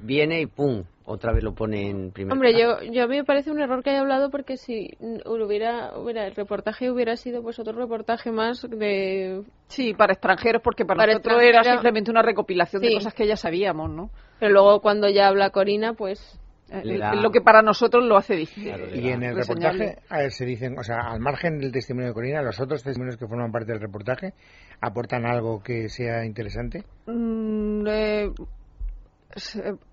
[0.01, 3.25] viene y pum, otra vez lo pone en primer Hombre, yo, yo a mí me
[3.25, 4.91] parece un error que haya hablado porque si
[5.27, 10.85] hubiera, hubiera el reportaje hubiera sido pues otro reportaje más de Sí, para extranjeros, porque
[10.85, 14.11] para, Para nosotros era simplemente una recopilación de cosas que ya sabíamos, ¿no?
[14.41, 16.41] pero luego cuando ya habla Corina pues
[16.71, 18.73] Eh, da- Lo que para nosotros lo hace difícil.
[18.73, 22.09] Claro, Y en el reportaje, a ver, se dicen, o sea, al margen del testimonio
[22.09, 24.33] de Corina, los otros testimonios que forman parte del reportaje
[24.81, 26.83] aportan algo que sea interesante.
[27.07, 28.31] Mm, eh,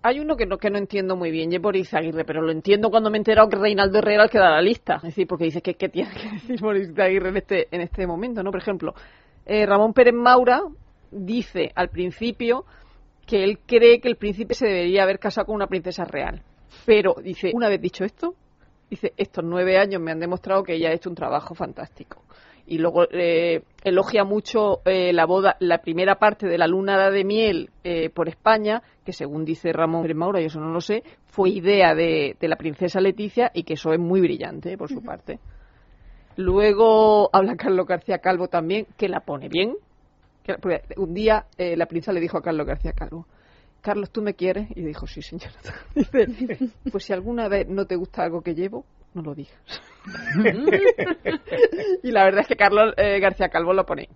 [0.02, 2.90] hay uno que no, que no entiendo muy bien, y Boris Aguirre, pero lo entiendo
[2.90, 4.96] cuando me he enterado que Reinaldo Herrera era el que da la lista.
[4.98, 8.06] Es decir, porque dice que qué tiene que decir Boris Aguirre en este, en este
[8.06, 8.52] momento, ¿no?
[8.52, 8.94] Por ejemplo,
[9.46, 10.62] eh, Ramón Pérez Maura
[11.12, 12.66] dice al principio
[13.26, 16.44] que él cree que el príncipe se debería haber casado con una princesa real.
[16.86, 18.36] Pero, dice, una vez dicho esto,
[18.90, 22.24] dice, estos nueve años me han demostrado que ella ha hecho un trabajo fantástico.
[22.72, 27.26] Y luego eh, elogia mucho eh, la boda, la primera parte de la luna de
[27.26, 31.04] miel eh, por España, que según dice Ramón Pérez Maura, y eso no lo sé,
[31.26, 35.04] fue idea de, de la princesa Leticia y que eso es muy brillante por su
[35.04, 35.40] parte.
[36.38, 39.76] Luego habla Carlos García Calvo también, que la pone bien.
[40.44, 40.56] Que-
[40.96, 43.28] un día eh, la princesa le dijo a Carlos García Calvo,
[43.82, 44.70] Carlos, ¿tú me quieres?
[44.78, 45.52] Y dijo, sí, señora.
[45.96, 49.60] Dice, pues si alguna vez no te gusta algo que llevo, no lo digas.
[52.04, 54.10] y la verdad es que Carlos eh, García Calvo lo pone.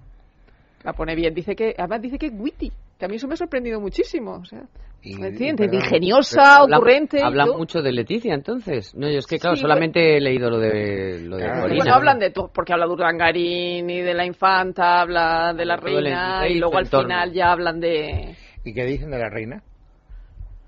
[0.84, 1.34] La pone bien.
[1.34, 4.34] Dice que, además dice que es witty, que a mí eso me ha sorprendido muchísimo.
[4.36, 4.62] O sea,
[5.02, 7.22] Y- ingeniosa, Habla- ocurrente.
[7.24, 8.94] Hablan mucho de Leticia, entonces.
[8.96, 11.78] No, yo es que, claro, Sí, solamente he leído lo de, lo de Claro, Corina.
[11.84, 15.76] Bueno, hablan de todo, porque habla de Urdangarín y de la infanta, habla de la
[15.76, 17.08] el reina y luego al entorno.
[17.10, 19.64] final ya hablan de ¿Y qué dicen de la reina?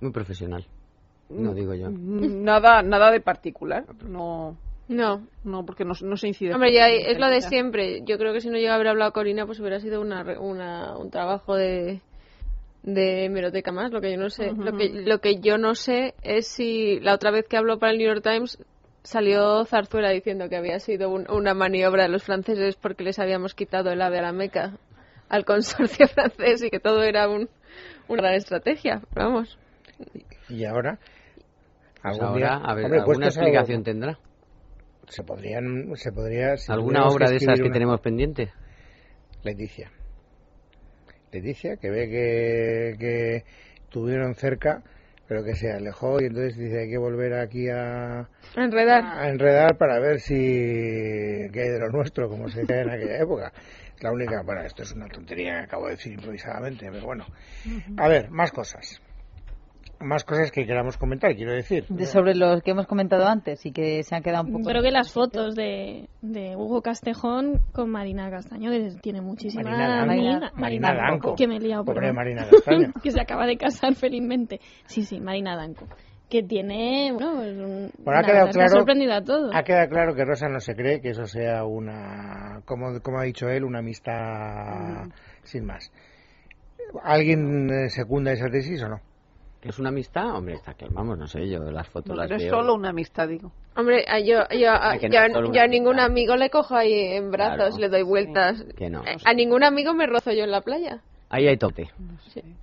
[0.02, 0.66] Muy profesional.
[1.30, 1.90] No digo yo.
[1.92, 3.84] nada nada de particular.
[4.06, 5.28] No, no.
[5.44, 6.54] no porque no, no se incide.
[6.54, 8.02] Hombre, ya es lo de siempre.
[8.06, 10.38] Yo creo que si no llega a haber hablado Corina, pues hubiera sido una, re-
[10.38, 12.00] una, un trabajo de,
[12.84, 13.92] de hemeroteca más.
[13.92, 17.14] Lo que yo no sé, lo que lo que yo no sé es si la
[17.14, 18.58] otra vez que habló para el New York Times
[19.04, 23.54] salió Zarzuela diciendo que había sido un- una maniobra de los franceses porque les habíamos
[23.54, 24.78] quitado el ave a la Meca
[25.30, 27.50] al consorcio francés y que todo era un,
[28.08, 29.02] una gran estrategia.
[29.14, 29.58] Vamos.
[30.50, 31.00] Y ahora,
[32.02, 34.20] Pues algún día- ahora, a ver, hombre, alguna algo- explicación tendrá.
[35.08, 38.52] se podrían, se podría, si ¿Alguna obra de esas que una- tenemos pendiente?
[39.44, 39.90] Leticia.
[41.32, 43.46] Leticia, que ve que, que
[43.90, 44.84] tuvieron cerca,
[45.28, 48.28] pero que se alejó y entonces dice hay que volver aquí a, A
[48.64, 49.04] enredar.
[49.06, 53.18] a enredar para ver si qué hay de lo nuestro, como se decía en aquella
[53.18, 53.52] época.
[53.96, 57.26] Es la única, bueno, esto es una tontería que acabo de decir improvisadamente, pero bueno.
[57.98, 59.02] A ver, más cosas.
[60.00, 61.86] Más cosas que queramos comentar, quiero decir.
[61.90, 64.70] De sobre los que hemos comentado antes y que se han quedado un poco.
[64.70, 69.88] Creo que las fotos de, de Hugo Castejón con Marina Castaño, que tiene muchísima Marina
[69.98, 70.12] Danco.
[70.12, 71.36] amiga- Marina Danco.
[71.36, 72.16] Que me he liado, perdón.
[72.16, 72.92] Marina Castaño.
[73.04, 74.60] que se acaba de casar felizmente.
[74.86, 75.88] Sí, sí, Marina Danco.
[76.30, 79.56] Que tiene, bueno, es un- Bueno, ha quedado claro- sorprendido a todos.
[79.56, 83.24] Ha quedado claro que Rosa no se cree que eso sea una, como, como ha
[83.24, 85.08] dicho él, una amistad
[85.44, 85.90] sin más.
[87.04, 89.00] ¿Alguien eh, secunda esa tesis o no?
[89.62, 90.36] ¿Que es una amistad?
[90.36, 92.90] Hombre, está que vamos, no sé, yo las fotos No, las pero es solo una
[92.90, 93.52] amistad, digo.
[93.76, 96.00] Hombre, a yo, yo, a, que no yo a- es solo una yo a ningún
[96.00, 97.78] amigo le cojo ahí en brazos, Claro.
[97.80, 98.64] le doy vueltas.
[98.76, 99.04] Que no.
[99.26, 101.02] A ningún amigo me rozo yo en la playa.
[101.30, 101.90] Ahí hay tope.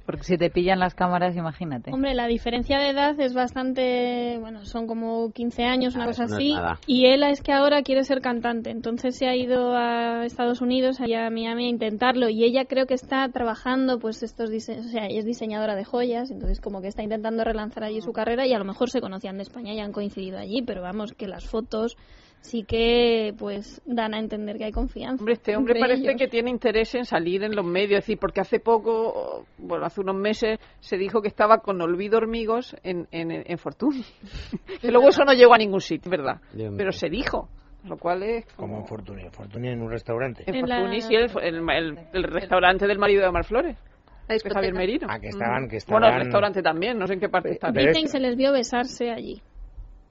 [0.07, 1.93] Porque si te pillan las cámaras, imagínate.
[1.93, 6.25] Hombre, la diferencia de edad es bastante, bueno, son como 15 años, una Ah, cosa
[6.27, 6.55] no así.
[6.87, 11.01] y él es que ahora quiere ser cantante, entonces se ha ido a Estados Unidos,
[11.01, 12.29] allá a Miami a intentarlo.
[12.31, 15.85] Y ella creo que está trabajando, pues estos dise- o sea, ella es diseñadora de
[15.85, 19.01] joyas, entonces como que está intentando relanzar allí su carrera y a lo mejor se
[19.03, 21.97] conocían de España y han coincidido allí, pero vamos, que las fotos
[22.45, 25.21] sí que pues dan a entender que hay confianza.
[25.23, 26.19] Hombre, este hombre entre parece ellos.
[26.19, 30.03] que tiene interés en salir en los medios, es decir, porque hace poco, bueno, hace
[30.03, 34.05] unos meses se dijo que estaba con Olvido Hormigos en, en, en Fortuny.
[34.81, 36.41] que luego eso no llegó a ningún sitio, ¿verdad?
[36.53, 36.77] Dios mío.
[36.79, 37.49] Pero se dijo,
[37.85, 39.23] lo cual es Como en Fortuny.
[39.31, 40.45] Fortuny en un restaurante.
[40.47, 43.77] En En la- Fortuny, sí, el, el- el- el restaurante del marido de Omar Flores,
[44.29, 44.75] La de Javier.
[44.75, 45.07] Merino.
[45.11, 47.71] Ah, que estaban- que Bueno, el estaban- restaurante también, no sé en qué parte está.
[47.73, 49.41] Dicen que esto- se les vio besarse allí.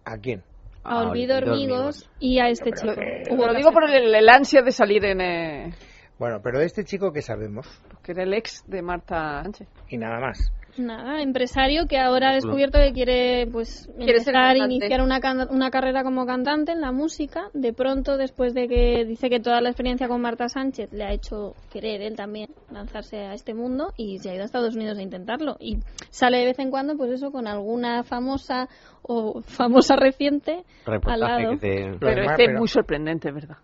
[0.06, 0.42] ¿A quién?
[0.84, 2.94] A Ah, Olvido Hormigos y a este chico.
[2.94, 5.22] Lo Hugo digo por el, el ansia de salir en...
[5.22, 5.74] eh,
[6.20, 7.68] Bueno, pero de este chico que sabemos
[8.04, 9.68] que era el ex de Marta Sánchez.
[9.90, 10.52] y nada más.
[10.78, 15.48] Nada, empresario que ahora ha descubierto que quiere pues Quiere ser empezar, iniciar una, can-
[15.52, 17.50] una carrera como cantante en la música.
[17.54, 21.12] De pronto, después de que dice que toda la experiencia con Marta Sánchez le ha
[21.14, 24.98] hecho querer él también lanzarse a este mundo y se ha ido a Estados Unidos
[24.98, 25.58] a intentarlo.
[25.60, 25.78] Y
[26.10, 28.68] sale de vez en cuando, pues eso, con alguna famosa
[29.04, 31.52] o famosa reciente al Reportaje lado.
[31.52, 31.98] que te...
[32.00, 33.58] Pero este es muy sorprendente, ¿verdad?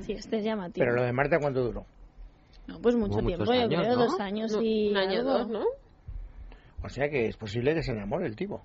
[0.00, 0.84] Sí, este es llamativo.
[0.84, 1.84] Pero lo de Marta, ¿cuánto duró?
[2.66, 3.96] No, pues mucho tiempo, yo creo, ¿no?
[3.96, 5.32] dos años No, y un año algo.
[5.38, 5.64] dos, ¿no?
[6.82, 8.62] O sea que es posible que se enamore el tipo.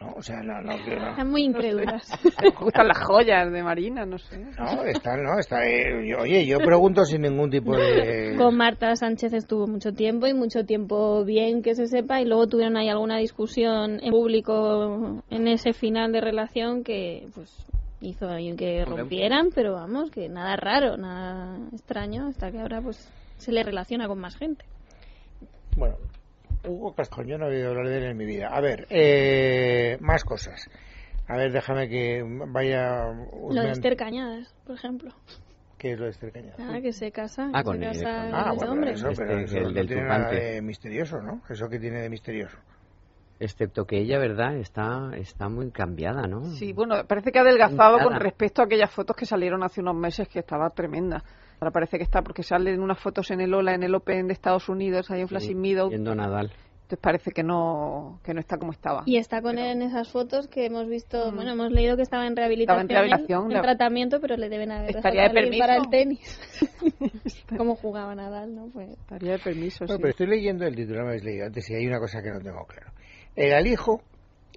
[0.00, 0.12] ¿No?
[0.16, 0.72] O sea, no, no.
[0.72, 2.10] Están muy incrédulas.
[2.42, 4.38] Me gustan las joyas de Marina, no sé.
[4.58, 5.62] No, está, no, está.
[5.66, 8.34] eh, yo- oye, yo pregunto sin ningún tipo de.
[8.38, 12.46] Con Marta Sánchez estuvo mucho tiempo y mucho tiempo bien que se sepa y luego
[12.46, 17.54] tuvieron ahí alguna discusión en público en ese final de relación que pues
[18.00, 22.96] hizo ahí que rompieran, pero vamos, que nada raro, nada extraño, hasta que ahora pues
[23.36, 24.64] se le relaciona con más gente.
[25.76, 25.96] Bueno,
[26.66, 28.48] Hugo Cascón, yo no he oído hablar de él en mi vida.
[28.48, 30.68] A ver, eh, más cosas.
[31.28, 33.04] A ver, déjame que vaya.
[33.50, 35.10] Lo de Esther Cañadas, por ejemplo.
[35.78, 36.56] ¿Qué es lo de Esther Cañada?
[36.58, 38.32] Nada, que se casa, Ah, con se él, casa con él.
[38.34, 38.92] Ah, bueno, hombre.
[38.92, 41.40] eso, pero Este, eso el no del tiene nada de misterioso, ¿no?
[41.48, 42.58] ¿Eso que tiene de misterioso?
[43.38, 44.56] Excepto que ella, ¿verdad?
[44.56, 46.44] Está, está muy cambiada, ¿no?
[46.50, 48.04] Sí, bueno, parece que ha adelgazado Nada.
[48.04, 51.24] con respecto a aquellas fotos que salieron hace unos meses que estaba tremenda.
[51.60, 54.32] Ahora parece que está porque salen unas fotos en el Ola, en el Open de
[54.32, 56.46] Estados Unidos, hay un Sí, Flashing Meadow, Viendo Nadal.
[56.82, 59.02] entonces parece que no que no está como estaba.
[59.06, 62.26] Y está con él en esas fotos que hemos visto, bueno, hemos leído que estaba
[62.26, 65.58] en rehabilitación, Estaba en rehabilitación, en la- tratamiento, pero le deben haber Estaría de permiso.
[65.60, 66.40] para el tenis.
[67.56, 68.68] Cómo jugaba Nadal, ¿no?
[68.72, 69.98] Pues Estaría de permiso, No, sí.
[69.98, 72.40] pero estoy leyendo el titular, me habéis leído antes y hay una cosa que no
[72.40, 72.90] tengo claro.
[73.36, 74.02] El alijo,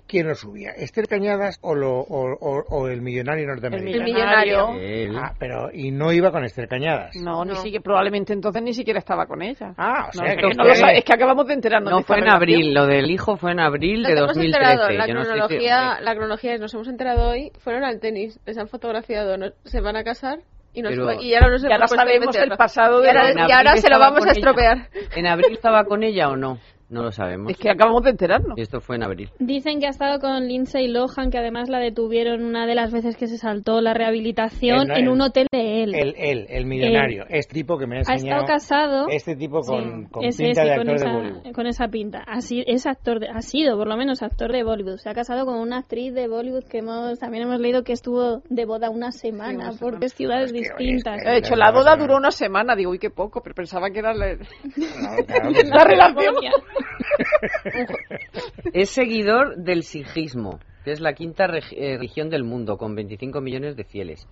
[0.07, 0.71] ¿quién lo subía?
[0.71, 3.95] ¿Esther Cañadas o, lo, o, o- o el millonario norteamericano?
[3.95, 4.69] El millonario.
[4.79, 5.15] Él.
[5.17, 7.15] Ah, pero y no iba con Esther Cañadas.
[7.15, 7.55] No, ni No.
[7.57, 9.73] siquiera, probablemente entonces ni siquiera estaba con ella.
[9.77, 11.53] Ah, o No, sea es, que que no lo fue- sabe- es que acabamos de
[11.53, 11.91] enterarnos.
[11.91, 12.41] No de fue en relación.
[12.43, 14.71] abril, lo del hijo fue en abril Nos de hemos 2013.
[14.71, 17.83] enterado, la Yo no sé si- cronología, la cronología es, nos hemos enterado hoy, fueron
[17.83, 20.39] al tenis, les han fotografiado, no- se van a casar
[20.75, 22.99] y, nos Pero- fue- y ahora nos Y ahora hemos puesto a sabemos el pasado
[22.99, 24.31] y de ahora, En y ahora se lo vamos a ella.
[24.39, 24.87] estropear.
[25.15, 26.57] ¿En abril estaba con ella o no?
[26.89, 27.51] No lo sabemos.
[27.51, 28.57] Es que acabamos de enterarnos.
[28.57, 29.29] Y esto fue en abril.
[29.39, 33.17] Dicen que ha estado con Lindsay Lohan, que además la detuvieron una de las veces
[33.17, 35.95] que se saltó la rehabilitación Él no- en él- un hotel de él.
[35.95, 38.41] El, el, el millonario, este tipo que me ha ha enseñado.
[38.41, 39.07] estado casado.
[39.09, 41.51] Este tipo con, Sí, con ese, pinta sí, de con actor esa, de Bollywood.
[41.53, 42.23] con esa pinta.
[42.27, 44.97] Así, es actor de- ha sido, por lo menos, actor de Bollywood.
[44.97, 48.41] Se ha casado con una actriz de Bollywood que hemos, también hemos leído que estuvo
[48.49, 49.99] de boda una semana una por semana.
[49.99, 51.17] tres ciudades Es que, oye, distintas.
[51.17, 52.75] es que- De hecho, la boda duró una semana.
[52.75, 54.33] Digo, uy, qué poco, pero pensaba que era la...
[54.75, 55.89] No, claro la sí.
[55.89, 56.35] relación.
[58.73, 63.75] Es seguidor del sijismo, que es la quinta eh, religión del mundo, con 25 millones
[63.75, 64.27] de fieles.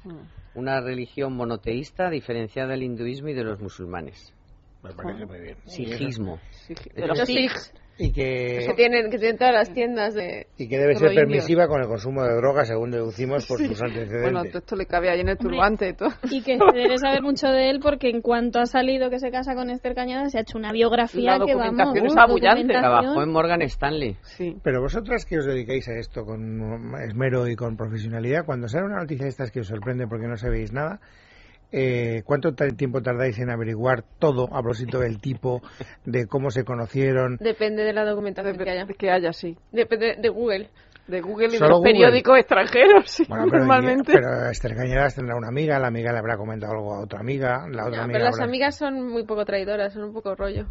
[0.56, 4.34] Una religión monoteísta diferenciada del hinduismo y de los musulmanes.
[4.84, 5.58] Me parece muy bien.
[5.66, 6.40] Sijismo.
[6.96, 7.74] De los Sikhs.
[7.98, 10.48] Y Que que, tienen, que tienen todas las tiendas de...
[10.58, 11.26] y que debe ser indios.
[11.28, 14.22] permisiva con el consumo de drogas, según deducimos por sus antecedentes.
[14.22, 16.10] Bueno, esto le cabe ahí en el turbante y todo.
[16.30, 19.30] Y que se debe saber mucho de él porque en cuanto ha salido que se
[19.30, 21.78] casa con Esther Cañada se ha hecho una biografía La que vamos...
[21.78, 22.62] documentación es abullante.
[22.62, 22.82] documentación.
[23.02, 24.18] Trabajó en Morgan Stanley.
[24.24, 24.56] Sí.
[24.64, 28.98] Pero vosotras que os dedicáis a esto con esmero y con profesionalidad, cuando sale una
[29.02, 31.00] noticia de estas que os sorprende porque no sabéis nada,
[31.72, 35.62] eh, ¿cuánto tiempo tardáis en averiguar todo a propósito del tipo,
[36.06, 37.38] de cómo se conocieron?
[37.40, 38.86] Depende de la documentación que haya.
[38.86, 39.58] Que haya, sí.
[39.72, 40.70] Depende de Google.
[41.08, 41.92] De Google y de los Google.
[41.92, 44.14] periódicos extranjeros, sí, Bueno, pero, normalmente.
[44.14, 47.68] pero Esther Cañadas tendrá una amiga, la amiga le habrá comentado algo a otra amiga,
[47.70, 50.36] la otra Ya, amiga pero las habrá- amigas son muy poco traidoras, son un poco
[50.36, 50.68] rollo.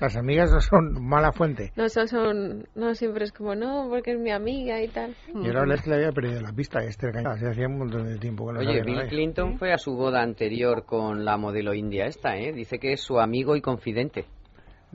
[0.00, 1.72] Las amigas no son mala fuente.
[1.74, 5.16] No, son, son, no siempre es como, no, porque es mi amiga y tal.
[5.34, 7.78] Yo la verdad es que le había perdido la pista a Esther Cañadas, hacía un
[7.78, 9.08] montón de tiempo que no Oye, sabía Bill.
[9.08, 12.52] Clinton fue a su boda anterior con la modelo india esta, ¿eh?
[12.52, 14.26] Dice que es su amigo y confidente.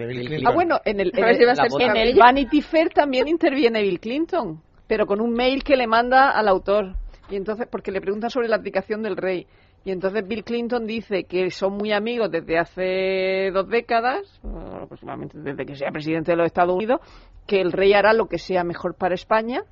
[0.08, 0.48] De Bill Bill Clinton.
[0.52, 2.18] Ah, bueno, en el, en en.
[2.18, 6.96] Vanity Fair también interviene Bill Clinton, pero con un mail que le manda al autor.
[7.30, 9.48] Y entonces, porque le preguntan sobre la abdicación del rey.
[9.84, 14.40] Y entonces Bill Clinton dice que son muy amigos desde hace dos décadas,
[14.84, 17.00] aproximadamente desde que sea presidente de los Estados Unidos,
[17.48, 19.64] que el rey hará lo que sea mejor para España,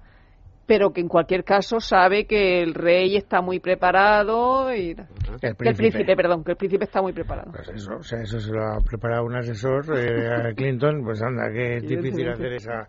[0.69, 5.69] pero que en cualquier caso sabe que el rey está muy preparado y El que
[5.69, 7.51] el príncipe, perdón, que el príncipe está muy preparado.
[7.51, 11.23] Pues eso, o sea, eso se lo ha preparado un asesor eh, a Clinton, pues
[11.23, 12.87] anda, qué difícil hacer esa...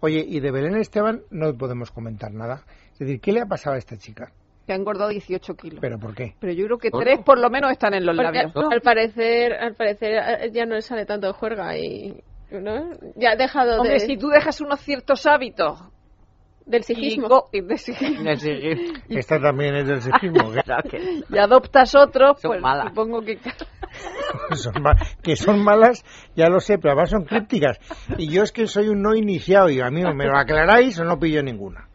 [0.00, 2.64] Oye, y de Belén Esteban no podemos comentar nada.
[2.94, 4.32] Es decir, ¿qué le ha pasado a esta chica?
[4.66, 5.78] Que ha engordado 18 kilos.
[5.80, 6.34] ¿Pero por qué?
[6.40, 8.52] Pero yo creo que tres por lo menos están en los Porque labios.
[8.68, 12.90] al parecer, al parecer eh, ya no le sale tanto de juerga y ¿no?
[13.14, 15.84] ya ha dejado Hombre, de, si tú dejas unos ciertos hábitos
[16.66, 17.48] del y, sijismo.
[17.52, 20.52] y de- Esta también es del sexismo,
[20.90, 22.88] que, y adoptas otros, Son pues malas.
[22.88, 23.38] supongo que...
[24.56, 24.74] son
[25.22, 27.78] que son malas, ya lo sé, pero además son crípticas.
[28.18, 31.04] Y yo es que soy un no iniciado y a mí me lo aclaráis o
[31.04, 31.88] no pillo ninguna.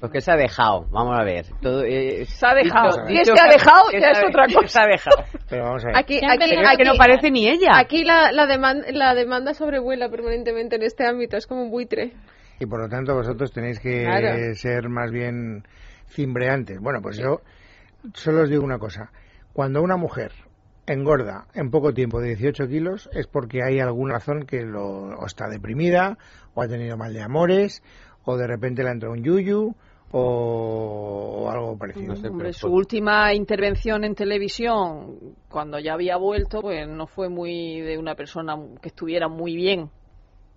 [0.00, 1.46] Pues que se ha dejado, vamos a ver.
[1.60, 3.08] Todo, eh, Se ha dejado.
[3.08, 4.66] Y es que ha dejado, ya es otra cosa.
[4.66, 5.24] Se ha dejado.
[5.48, 5.96] Pero vamos a ver.
[5.98, 7.78] Aquí, aquí, aquí- que no parece ni ella.
[7.78, 12.12] aquí la, la, deman- la demanda sobrevuela permanentemente en este ámbito, es como un buitre.
[12.62, 14.54] Y por lo tanto vosotros tenéis que Claro.
[14.54, 15.64] ser más bien
[16.06, 16.78] cimbreantes.
[16.78, 17.40] Bueno, pues yo
[18.14, 19.10] solo os digo una cosa.
[19.52, 20.30] Cuando una mujer
[20.86, 25.26] engorda en poco tiempo de 18 kilos es porque hay alguna razón que lo, o
[25.26, 26.18] está deprimida,
[26.54, 27.82] o ha tenido mal de amores,
[28.24, 29.74] o de repente le ha entrado un yuyu,
[30.12, 32.14] o, o algo parecido.
[32.14, 37.08] No sé, Hombre, pero su última intervención en televisión, cuando ya había vuelto, pues no
[37.08, 39.90] fue muy de una persona que estuviera muy bien,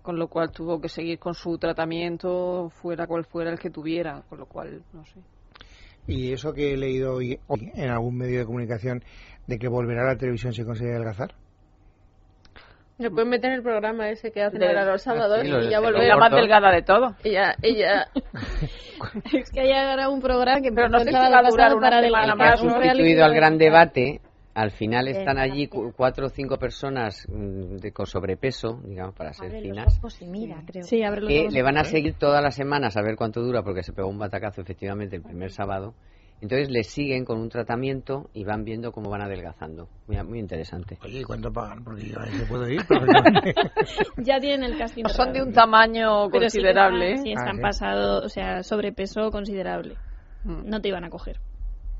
[0.06, 4.22] con lo cual tuvo que seguir con su tratamiento, fuera cual fuera el que tuviera,
[4.28, 5.18] con lo cual, no sé.
[6.06, 9.02] Y eso que he leído hoy, hoy en algún medio de comunicación
[9.48, 11.34] de que volverá a la televisión si consigue adelgazar.
[12.98, 15.62] Se pueden meter en el programa ese que hacen De- ahora los sábados sí, lo
[15.64, 16.06] y ya volver.
[16.08, 17.14] la más delgada de todo.
[17.24, 18.06] Ella, ella,
[19.34, 21.74] Es que hay ahora un programa que Pero no sé el si va a durar
[21.74, 24.20] una para semana ha más, reality sustituido al gran debate,
[24.56, 29.32] al final están allí cu- cuatro o cinco personas mm, de, con sobrepeso, digamos, para
[29.32, 30.82] ser Abre los finas, ojos y mira, creo.
[30.82, 31.52] Sí, abre los ojos.
[31.52, 34.18] le van a seguir todas las semanas a ver cuánto dura, porque se pegó un
[34.18, 35.94] batacazo efectivamente el primer sábado.
[36.38, 39.88] Entonces le siguen con un tratamiento y van viendo cómo van adelgazando.
[40.06, 40.98] Muy, muy interesante.
[41.02, 41.82] Oye, ¿y cuánto pagan?
[41.82, 42.82] Porque yo a ese puedo ir.
[44.18, 45.04] Ya tienen el casting.
[45.04, 47.12] No son de un tamaño Pero sí considerable.
[47.12, 47.34] están- Sí, ¿eh?
[47.36, 47.62] Ah, están sí.
[47.62, 49.96] pasado, o sea, sobrepeso considerable.
[50.44, 50.68] Mm.
[50.68, 51.38] No te iban a coger.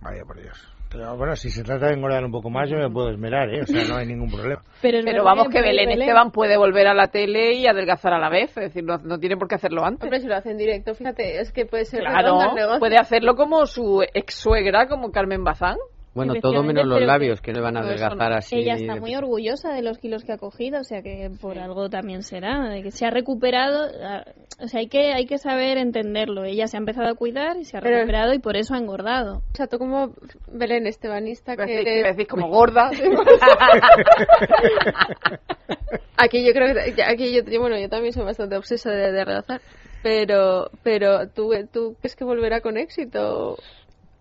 [0.02, 0.58] Vaya por Dios.
[0.90, 3.62] Pero bueno, si se trata de engordar un poco más, yo me puedo esmerar, ¿eh?
[3.62, 4.62] O sea, no hay ningún problema.
[4.82, 8.50] Pero, vamos, que Belén Esteban puede volver a la tele y adelgazar a la vez.
[8.56, 10.04] Es decir, no, no tiene por qué hacerlo antes.
[10.04, 12.38] hombre, si lo hace en directo, fíjate, es que puede ser Claro,
[12.78, 15.76] puede hacerlo como su ex suegra, como Carmen Bazán.
[16.16, 18.36] Bueno, todo menos los labios, que no van a adelgazar no.
[18.36, 18.56] así.
[18.56, 21.58] Ella está de- muy orgullosa de los kilos que ha cogido, o sea que por
[21.58, 24.24] algo también será, de que se ha recuperado, ah,
[24.60, 26.44] o sea, hay que hay que saber entenderlo.
[26.44, 28.78] Ella se ha empezado a cuidar y se ha Pero- recuperado y por eso ha
[28.78, 29.42] engordado.
[29.52, 30.14] O sea, tú como
[30.50, 32.90] Belén Estebanista, que decir- eres- decir como gorda.
[36.18, 39.20] Aquí yo creo que aquí yo, yo- bueno, yo también soy bastante obsesa de, de
[39.20, 39.60] adelgazar,
[40.02, 43.58] pero pero tú tú crees que volverá con éxito.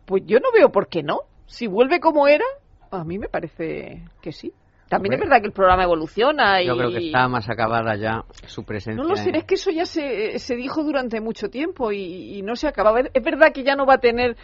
[0.06, 1.22] Pues yo no veo por qué no.
[1.48, 2.46] Si vuelve como era,
[2.92, 4.54] a mí me parece que sí.
[4.96, 6.68] También es verdad que el programa evoluciona y...
[6.68, 9.02] Yo creo que está más acabada ya su presencia.
[9.02, 12.38] No lo sé, en- es que eso ya se, se dijo durante mucho tiempo y,
[12.38, 13.02] y no se acababa.
[13.14, 14.36] Es verdad que ya no va a tener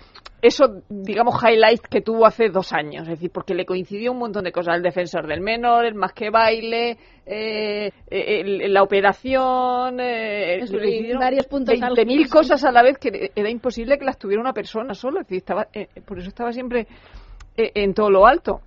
[0.42, 3.04] eso, digamos, highlight que tuvo hace dos años.
[3.04, 4.76] Es decir, porque le coincidió un montón de cosas.
[4.76, 11.46] El defensor del menor, el más que baile, eh, el- la operación, eh, le varios
[11.48, 11.84] puntos 20.000
[12.24, 12.32] álgidos.
[12.32, 15.22] cosas a la vez que era imposible que las tuviera una persona sola.
[15.22, 16.88] Es decir, estaba, eh, por eso estaba siempre
[17.58, 18.62] eh, en todo lo alto.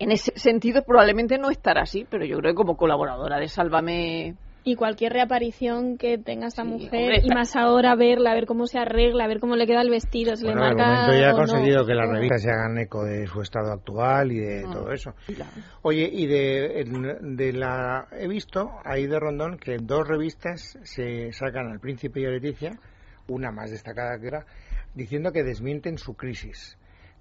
[0.00, 4.34] En ese sentido, probablemente no estará así, pero yo creo que como colaboradora de Sálvame
[4.64, 8.44] Y cualquier reaparición que tenga esta Sí, mujer, hombre, y más ahora verla, a ver
[8.46, 10.86] cómo se arregla, a ver cómo le queda el vestido, se Bueno, le marca.
[10.86, 11.36] momento ya ha no.
[11.38, 14.70] conseguido que las revistas se hagan eco de su estado actual y de Ah.
[14.72, 15.12] todo eso.
[15.82, 16.84] Oye, y de,
[17.20, 22.26] de la he visto ahí de Rondón que dos revistas se sacan al Príncipe y
[22.26, 22.72] a Leticia,
[23.28, 24.44] una más destacada que otra,
[24.94, 26.76] diciendo que desmienten su crisis.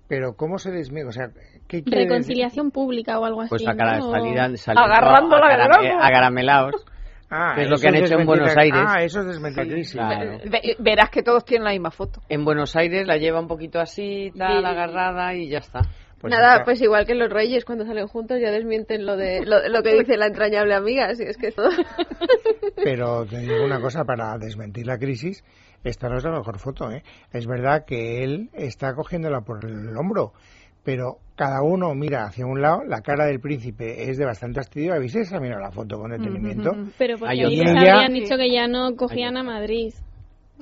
[0.10, 1.08] Pero ¿cómo se desmiente?
[1.10, 1.30] O sea,
[1.68, 2.10] ¿qué quiere decir?
[2.10, 3.50] Reconciliación pública o algo así.
[3.52, 4.12] Pues a cara, ¿no?
[4.12, 6.04] salirán, saliendo Agarrándola del agarame- brazo.
[6.04, 6.86] agaramelados.
[7.32, 8.82] Ah, que es lo que han hecho en Buenos la- Aires.
[8.88, 9.94] Ah, eso es desmentir la crisis.
[9.94, 10.40] Claro.
[10.50, 12.22] Ve- verás que todos tienen la misma foto.
[12.28, 15.82] En Buenos Aires la lleva un poquito así, tal, agarrada y ya está.
[16.20, 19.46] Pues Nada, está- pues igual que los reyes cuando salen juntos ya desmienten lo de
[19.46, 21.70] lo, lo que dice la entrañable amiga, así es que todo.
[22.84, 25.44] Pero te digo una cosa, para desmentir la crisis,
[25.84, 26.92] esta no es la mejor foto.
[26.92, 27.04] ¿eh?
[27.32, 30.34] Es verdad que él está cogiéndola por el hombro,
[30.84, 34.94] pero cada uno mira hacia un lado, la cara del príncipe es de bastante fastidio.
[34.94, 36.72] ¿Habéis examinado la foto con detenimiento?
[36.98, 37.74] Pero porque Hay ahí otra.
[37.74, 39.94] les Ella- habían dicho que ya no cogían a Madrid.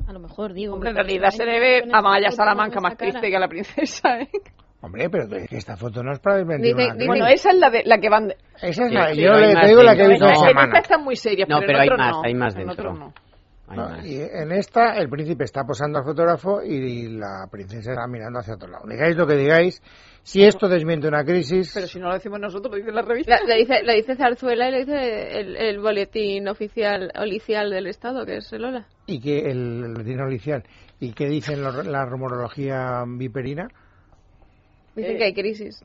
[0.08, 0.76] A lo mejor digo.
[0.76, 4.20] Hombre, en porque realidad se debe a Maya Salamanca más triste que a la princesa,
[4.22, 4.30] ¿eh?
[4.80, 7.08] Hombre, pero que esta foto no es para desmentir Dice- una crisis.
[7.08, 8.28] Bueno, esa es la, de, la que van...
[8.28, 10.32] de- Esa es Sí, la, sí, yo le digo la que he visto No.
[10.34, 12.22] esta están muy serias, No, pero, pero en hay más, no.
[12.24, 13.14] hay más En dentro.
[13.76, 14.06] No.
[14.06, 18.54] Y en esta el príncipe está posando al fotógrafo y la princesa está mirando hacia
[18.56, 18.86] otro lado.
[18.88, 19.82] Digáis lo que digáis,
[20.24, 23.40] si esto desmiente una crisis, Pero si no lo decimos nosotros, lo dice la revista.
[23.42, 27.88] La, la dice, la dice Zarzuela y le dice el, el boletín oficial oficial del
[27.88, 28.88] Estado, que es el Ola.
[29.06, 30.64] y que el, el vecino oficial
[31.00, 33.68] y qué dicen los- la rumorología viperina,
[34.96, 35.18] Dicen Eh.
[35.18, 35.84] que hay crisis.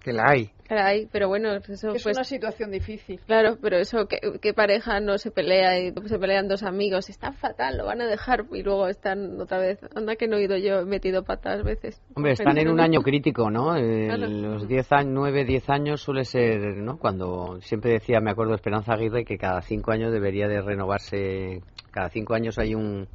[0.00, 0.50] Que la hay.
[0.68, 3.18] Caray, pero bueno, eso Es pues, una situación difícil.
[3.26, 7.08] Claro, pero eso, ¿qué, qué pareja no se pelea y se pelean dos amigos?
[7.08, 9.78] Está fatal, lo van a dejar y luego están otra vez.
[9.94, 12.02] Anda que no he ido yo, he metido patas veces.
[12.14, 13.76] Hombre, están en un año crítico, ¿no?
[13.76, 14.28] Eh, Claro.
[14.28, 16.98] Los 10 años, 9, 10 años suele ser, ¿no?
[16.98, 22.10] Cuando siempre decía, me acuerdo, Esperanza Aguirre, que cada 5 años debería de renovarse, cada
[22.10, 23.08] 5 años hay un,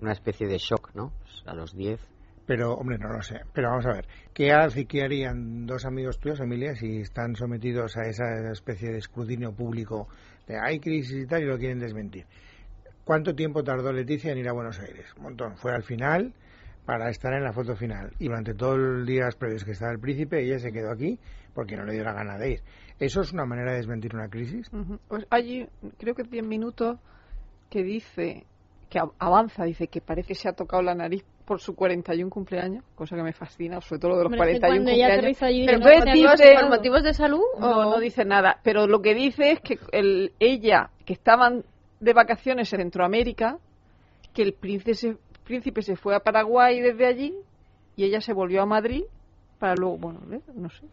[0.00, 1.12] una especie de shock, ¿no?
[1.22, 2.00] Pues a los 10.
[2.48, 3.42] Pero, hombre, no lo sé.
[3.52, 7.94] Pero vamos a ver, ¿qué hace, qué harían dos amigos tuyos, Emilia, si están sometidos
[7.98, 10.08] a esa especie de escrutinio público
[10.46, 12.24] de hay crisis y tal y lo quieren desmentir?
[13.04, 15.12] ¿Cuánto tiempo tardó Leticia en ir a Buenos Aires?
[15.18, 15.58] Un montón.
[15.58, 16.32] Fue al final
[16.86, 18.12] para estar en la foto final.
[18.18, 21.18] Y durante todos los días previos que estaba el príncipe, ella se quedó aquí
[21.52, 22.62] porque no le dio la gana de ir.
[22.98, 24.70] ¿Eso es una manera de desmentir una crisis?
[25.06, 25.68] Pues hay,
[25.98, 26.98] creo que 10 minutos
[27.68, 28.46] que dice,
[28.88, 32.84] que avanza, dice que parece que se ha tocado la nariz por su 41 cumpleaños,
[32.94, 35.06] cosa que me fascina, sobre todo lo de los Hombre, es que 41 cuando ella
[35.14, 35.42] cumpleaños.
[35.42, 37.42] allí, Pero dice, entonces "No, ¿Motivos, dice- ¿Por motivos de salud?
[37.58, 41.64] No, o- no dice nada, pero lo que dice es que el, ella, que estaban
[42.00, 43.56] de vacaciones en Centroamérica,
[44.34, 47.34] que el príncipe, se- príncipe se fue a Paraguay desde allí
[47.96, 49.02] y ella se volvió a Madrid
[49.58, 50.20] para luego, bueno,
[50.54, 50.84] no sé.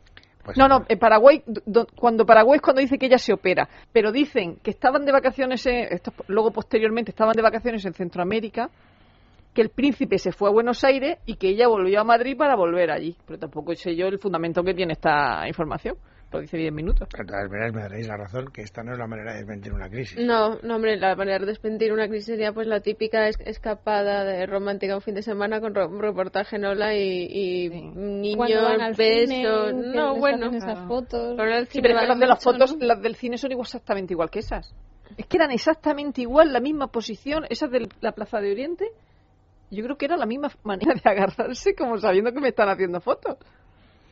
[0.44, 3.68] Pues No, no, en Paraguay, do- cuando Paraguay es cuando dice que ella se opera,
[3.92, 8.70] pero dicen que estaban de vacaciones, en- esto, luego posteriormente estaban de vacaciones en Centroamérica,
[9.56, 12.56] que el príncipe se fue a Buenos Aires y que ella volvió a Madrid para
[12.56, 13.16] volver allí.
[13.26, 15.96] Pero tampoco sé yo el fundamento que tiene esta información,
[16.32, 17.08] lo dice 10 minutos.
[17.18, 19.72] De todas maneras, me daréis la razón que esta no es la manera de desmentir
[19.72, 20.20] una crisis.
[20.20, 24.26] No, no, hombre, la manera de despentir una crisis sería pues la típica es- escapada
[24.26, 27.00] de romántica un fin de semana con reportaje en Ola y,
[27.30, 27.82] y Sí.
[27.96, 29.30] niños, besos.
[29.30, 29.44] cine,
[29.94, 30.48] no, bueno.
[30.48, 31.36] hacen esas fotos.
[31.38, 32.86] Pero el Sí, pero las de las mucho, fotos, ¿no?
[32.86, 34.76] las del cine son igual- exactamente igual que esas.
[35.18, 38.86] Es que eran exactamente igual, la misma posición, esas de la Plaza de Oriente.
[39.72, 43.00] Yo creo que era la misma manera de agarrarse como sabiendo que me están haciendo
[43.02, 43.38] fotos.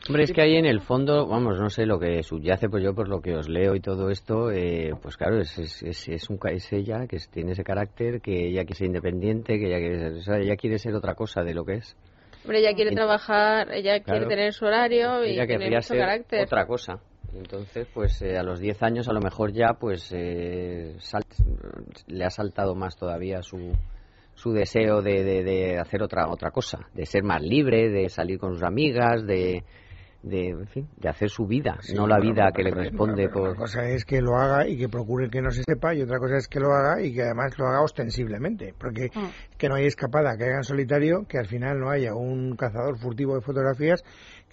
[0.08, 2.94] Hombre, es que ahí en el fondo, vamos, no sé lo que subyace, pues yo
[2.94, 6.30] por lo que os leo y todo esto, eh, pues claro, es, es, es, es
[6.30, 9.78] un, ca- es ella que tiene ese carácter, que ella quiere ser independiente, que ella
[9.78, 11.96] quiere ser, o sea, ella quiere ser otra cosa de lo que es.
[12.44, 16.44] Hombre, ella quiere trabajar, ella quiere tener su horario y querría mucho ser carácter.
[16.44, 17.00] otra cosa.
[17.34, 21.24] Entonces, pues eh, a los 10 años a lo mejor ya pues eh, sal-
[22.08, 23.72] le ha saltado más todavía su,
[24.36, 28.40] su deseo de, de, de hacer otra otra cosa, de ser más libre, de salir
[28.40, 29.64] con sus amigas, de,
[30.24, 33.28] de, en fin, de hacer su vida, Sí, no la vida que le pero- corresponde
[33.28, 33.58] pero Una por...
[33.58, 36.38] cosa es que lo haga y que procure que no se sepa, y otra cosa
[36.38, 38.74] es que lo haga y que además lo haga ostensiblemente.
[38.80, 39.10] Porque
[39.58, 42.98] que no hay escapada, que haga en solitario, que al final no haya un cazador
[42.98, 44.02] furtivo de fotografías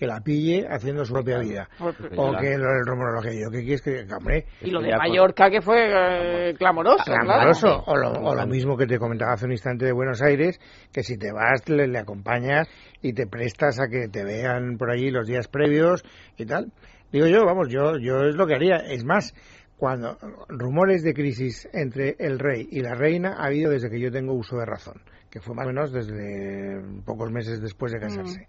[0.00, 1.68] que la pille haciendo su propia vida.
[1.78, 2.38] Pues O ya.
[2.38, 4.06] que lo del rumorologio, ¿qué quieres que.?
[4.06, 7.24] que, Hombre, Y lo de Mallorca, que fue eh, clamoroso, claro.
[7.26, 7.84] clamoroso.
[7.86, 10.58] O, lo, o lo mismo que te comentaba hace un instante de Buenos Aires,
[10.90, 12.66] que si te vas, le, le acompañas
[13.02, 16.02] y te prestas a que te vean por allí los días previos
[16.38, 16.72] y tal.
[17.12, 18.76] Digo yo, vamos, yo, yo es lo que haría.
[18.76, 19.34] Es más,
[19.76, 20.16] cuando
[20.48, 24.32] rumores de crisis entre el rey y la reina ha habido desde que yo tengo
[24.32, 28.48] uso de razón, que fue más o menos desde pocos meses después de casarse.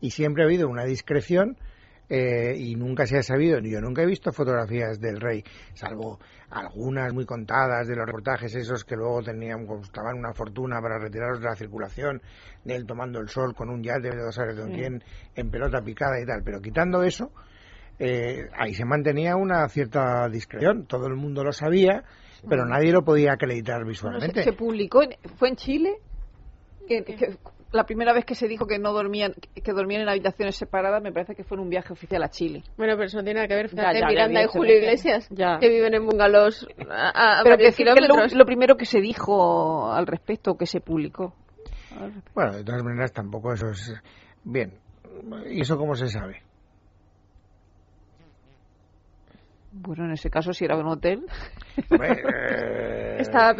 [0.00, 1.56] Y siempre ha habido una discreción
[2.08, 5.42] eh, y nunca se ha sabido, ni yo nunca he visto fotografías del rey,
[5.74, 6.20] salvo
[6.50, 11.40] algunas muy contadas de los reportajes esos que luego tenían, costaban una fortuna para retirarlos
[11.40, 12.22] de la circulación,
[12.64, 15.02] de él tomando el sol con un yate de dos años de quién
[15.34, 17.32] en pelota picada y tal, pero quitando eso,
[17.98, 22.04] eh, ahí se mantenía una cierta discreción, todo el mundo lo sabía,
[22.48, 24.44] pero nadie lo podía acreditar visualmente.
[24.44, 25.00] se, publicó,
[25.38, 25.96] fue en Chile,
[26.86, 27.02] que,
[27.72, 31.12] la primera vez que se dijo que no dormían, que dormían en habitaciones separadas, me
[31.12, 32.62] parece que fue en un viaje oficial a Chile.
[32.76, 33.68] Bueno, pero eso no tiene nada que ver.
[33.68, 38.32] Fíjate, Miranda y Julio Iglesias, que viven en bungalows a, pero que, kilómetros.
[38.32, 41.34] lo, lo, primero que se dijo al respecto, que se publicó.
[42.34, 43.94] Bueno, de todas maneras tampoco eso es...
[44.44, 44.72] Bien,
[45.50, 46.42] ¿y eso cómo se sabe?
[49.72, 51.24] Bueno, en ese caso si era un hotel.
[51.76, 53.54] Eh, Estaba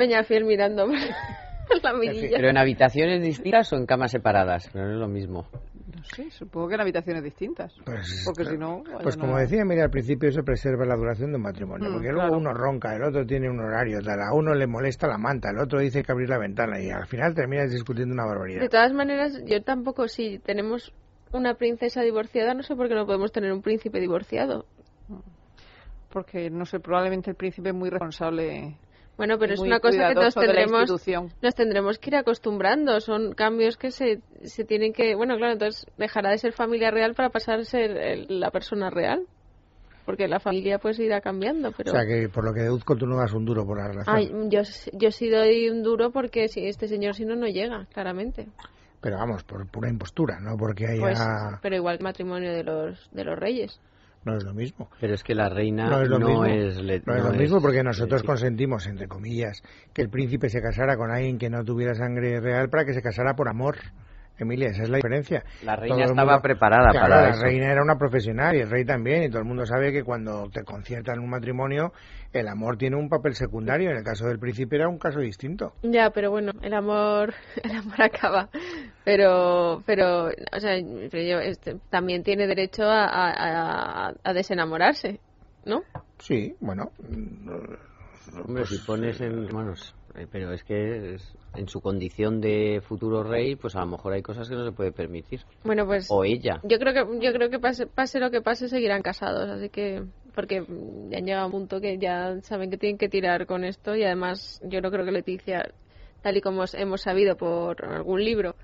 [1.83, 2.37] Peñafiel mirando.
[2.37, 5.47] Pero en habitaciones distintas o en camas separadas, pero no es lo mismo.
[5.95, 7.75] No sé, supongo que en habitaciones distintas.
[7.85, 8.83] Pues, porque si no.
[9.03, 11.91] Pues como decía, mira, al principio eso preserva la duración de un matrimonio.
[11.91, 15.07] Mm, porque luego uno ronca, el otro tiene un horario, tal, a uno le molesta
[15.07, 18.27] la manta, el otro dice que abrir la ventana y al final terminas discutiendo una
[18.27, 18.61] barbaridad.
[18.61, 20.93] De todas maneras, yo tampoco, si tenemos
[21.33, 24.67] una princesa divorciada, no sé por qué no podemos tener un príncipe divorciado.
[26.11, 28.77] Porque, no sé, probablemente el príncipe es muy responsable
[29.17, 30.91] bueno, pero es una cosa que todos tendremos,
[31.43, 33.01] nos tendremos que ir acostumbrando.
[33.01, 35.15] Son cambios que se, se tienen que.
[35.15, 39.27] Bueno, claro, entonces dejará de ser familia real para pasar a ser la persona real.
[40.05, 41.73] Porque la familia pues irá cambiando.
[41.73, 41.91] Pero...
[41.91, 44.51] O sea, que por lo que deduzco tú no das un duro por la relación.
[44.51, 44.61] yo,
[44.93, 48.47] yo sí doy un duro porque si este señor si no, no llega, claramente.
[49.01, 51.01] Pero vamos, por pura impostura, no porque haya.
[51.01, 51.21] Pues,
[51.61, 53.81] pero igual el matrimonio de los, de los reyes
[54.27, 54.91] no es lo mismo.
[55.01, 57.83] Pero es que la reina no es lo mismo, es, no es lo mismo porque
[57.83, 59.63] nosotros consentimos, entre comillas,
[59.95, 63.03] que el príncipe se casara con alguien que no tuviera sangre real para que se
[63.03, 63.77] casara por amor.
[64.39, 65.43] Emilia, esa es la diferencia.
[65.63, 69.29] La reina estaba preparada para la reina era una profesional y el rey también, y
[69.29, 71.93] todo el mundo sabe que cuando te conciertan un matrimonio,
[72.33, 73.91] el amor tiene un papel secundario.
[73.91, 75.73] En el caso del príncipe era un caso distinto.
[75.83, 78.49] Ya, pero bueno, el amor, el amor acaba.
[79.05, 85.21] Pero, pero, o sea, este, también tiene derecho a, a, desenamorarse,
[85.65, 85.83] ¿no?
[86.19, 86.91] Sí, bueno.
[88.45, 89.95] Hombre, si pones en manos
[90.31, 91.17] pero es que
[91.55, 94.73] en su condición de futuro rey, pues a lo mejor hay cosas que no se
[94.73, 95.41] puede permitir.
[95.65, 96.61] Bueno, pues o ella.
[96.63, 100.05] Yo creo que yo creo que pase, pase lo que pase seguirán casados, así que
[100.35, 100.65] porque
[101.09, 103.95] ya han llegado a un punto que ya saben que tienen que tirar con esto
[103.97, 105.73] y además yo no creo que Leticia,
[106.23, 108.55] tal y como hemos sabido por algún libro,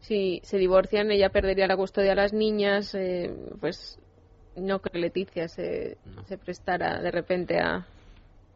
[0.00, 3.98] si se divorcian ella perdería la custodia a las niñas, eh, pues
[4.56, 5.96] no creo que Leticia se,
[6.26, 7.86] se prestara de repente a,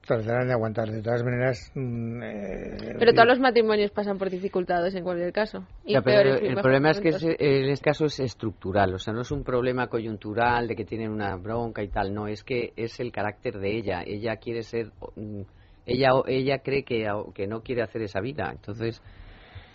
[0.07, 0.91] tratarán de aguantar.
[0.91, 1.71] De todas maneras.
[1.75, 5.67] Mm, eh, pero todos los matrimonios pasan por dificultades en cualquier caso.
[5.85, 6.03] el
[6.55, 8.95] problema es que en este caso es estructural.
[8.95, 12.15] O sea, no es un problema coyuntural de que tienen una bronca y tal.
[12.15, 14.03] No, es que es el carácter de ella.
[14.07, 14.93] Ella quiere ser.
[15.17, 15.43] Mm,
[15.87, 18.51] ella, ella cree que, que no quiere hacer esa vida.
[18.51, 19.03] Entonces.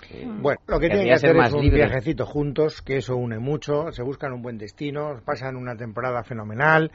[0.09, 3.91] Eh, bueno, lo que tienen que hacer es un viajecito juntos, que eso une mucho,
[3.91, 6.91] se buscan un buen destino, pasan una temporada fenomenal,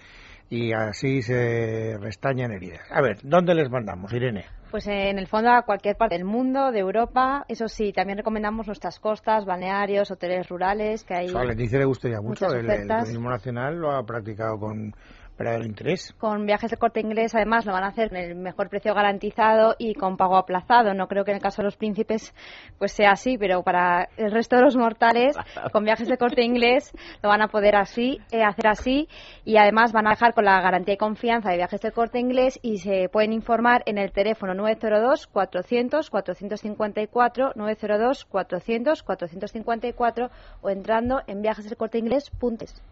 [0.49, 2.81] y así se restañan heridas.
[2.91, 4.45] A ver, ¿dónde les mandamos, Irene?
[4.71, 7.45] Pues en el fondo a cualquier parte del mundo, de Europa.
[7.49, 11.35] Eso sí, también recomendamos nuestras costas, balnearios, hoteles rurales, que hay.
[11.35, 12.47] a Leticia le gustaría mucho.
[12.53, 14.93] El, el, turismo nacional lo ha practicado con
[15.37, 16.15] para el interés.
[16.19, 19.77] Con viajes de corte inglés, además, lo van a hacer con el mejor precio garantizado
[19.79, 20.95] y con pago aplazado.
[20.95, 22.35] No creo que en el caso de los príncipes
[22.79, 25.37] pues sea así, pero para el resto de los mortales,
[25.73, 29.09] con viajes de corte inglés, lo van a poder así, eh, hacer así
[29.45, 32.59] y además van a dejar con la garantía y confianza de viajes de corte inglés
[32.63, 40.31] y se pueden informar en el teléfono 902 400 454 902 400 454
[40.63, 42.83] o entrando en viajesdecorteinglés.es.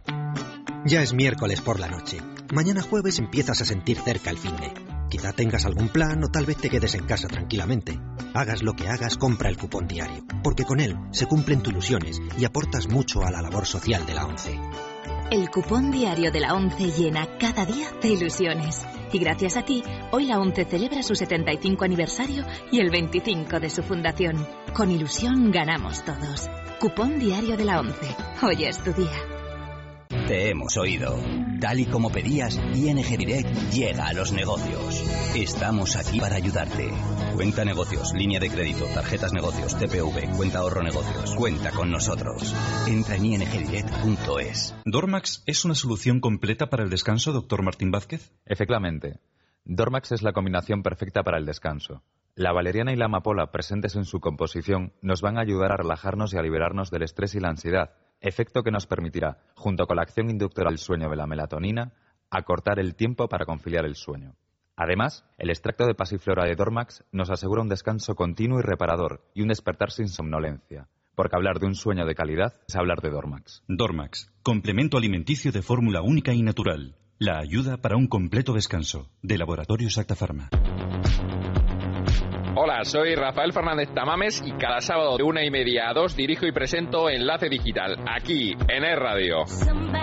[0.86, 2.18] Ya es miércoles por la noche.
[2.53, 4.72] Mañana jueves empiezas a sentir cerca el fin de.
[5.09, 7.99] Quizá tengas algún plan o tal vez te quedes en casa tranquilamente.
[8.35, 12.20] Hagas lo que hagas, compra el cupón diario, porque con él se cumplen tus ilusiones
[12.39, 14.59] y aportas mucho a la labor social de la ONCE.
[15.30, 18.87] El cupón diario de la ONCE llena cada día de ilusiones.
[19.12, 23.70] Y gracias a ti, hoy la ONCE celebra su 75 aniversario y el 25 de
[23.70, 24.47] su fundación.
[24.74, 26.51] Con ilusión ganamos todos.
[26.78, 28.16] Cupón diario de la ONCE.
[28.43, 29.34] Hoy es tu día.
[30.27, 31.18] Te hemos oído.
[31.61, 35.05] Tal y como pedías, ING Direct llega a los negocios.
[35.37, 36.89] Estamos aquí para ayudarte.
[37.35, 41.35] Cuenta negocios, línea de crédito, tarjetas negocios, TPV, cuenta ahorro negocios.
[41.35, 42.55] Cuenta con nosotros.
[42.89, 44.75] Entra en ingdirect.es.
[44.87, 48.33] ¿Dormax es una solución completa para el descanso, doctor Martín Vázquez?
[48.47, 49.20] Efectivamente.
[49.66, 52.03] Dormax es la combinación perfecta para el descanso.
[52.35, 56.33] La valeriana y la amapola presentes en su composición nos van a ayudar a relajarnos
[56.33, 57.91] y a liberarnos del estrés y la ansiedad
[58.25, 61.93] efecto que nos permitirá, junto con la acción inductora del sueño de la melatonina,
[62.31, 64.35] acortar el tiempo para conciliar el sueño.
[64.77, 69.43] Además, el extracto de pasiflora de Dormax nos asegura un descanso continuo y reparador y
[69.43, 73.62] un despertar sin somnolencia, porque hablar de un sueño de calidad es hablar de Dormax.
[73.68, 76.97] Dormax, complemento alimenticio de fórmula única y natural.
[77.18, 79.09] La ayuda para un completo descanso.
[79.22, 80.51] De Laboratorio Acta Pharma.
[82.57, 86.47] Hola, soy Rafael Fernández Tamames y cada sábado de una y media a dos dirijo
[86.47, 89.43] y presento Enlace Digital, aquí en E Radio.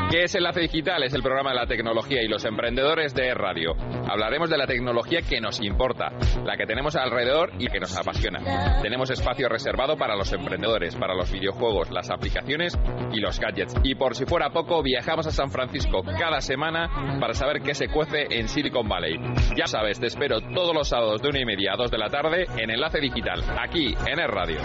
[0.10, 1.02] ¿Qué es Enlace Digital?
[1.04, 3.72] Es el programa de la tecnología y los emprendedores de E Radio.
[4.06, 6.12] Hablaremos de la tecnología que nos importa,
[6.43, 8.82] la que tenemos alrededor y que nos apasiona.
[8.82, 12.78] Tenemos espacio reservado para los emprendedores, para los videojuegos, las aplicaciones
[13.14, 13.76] y los gadgets.
[13.84, 17.88] Y por si fuera poco, viajamos a San Francisco cada semana para saber qué se
[17.88, 19.16] cuece en Silicon Valley.
[19.56, 22.10] Ya sabes, te espero todos los sábados de una y media a dos de la
[22.10, 24.59] tarde en Enlace Digital, aquí en Es Radio.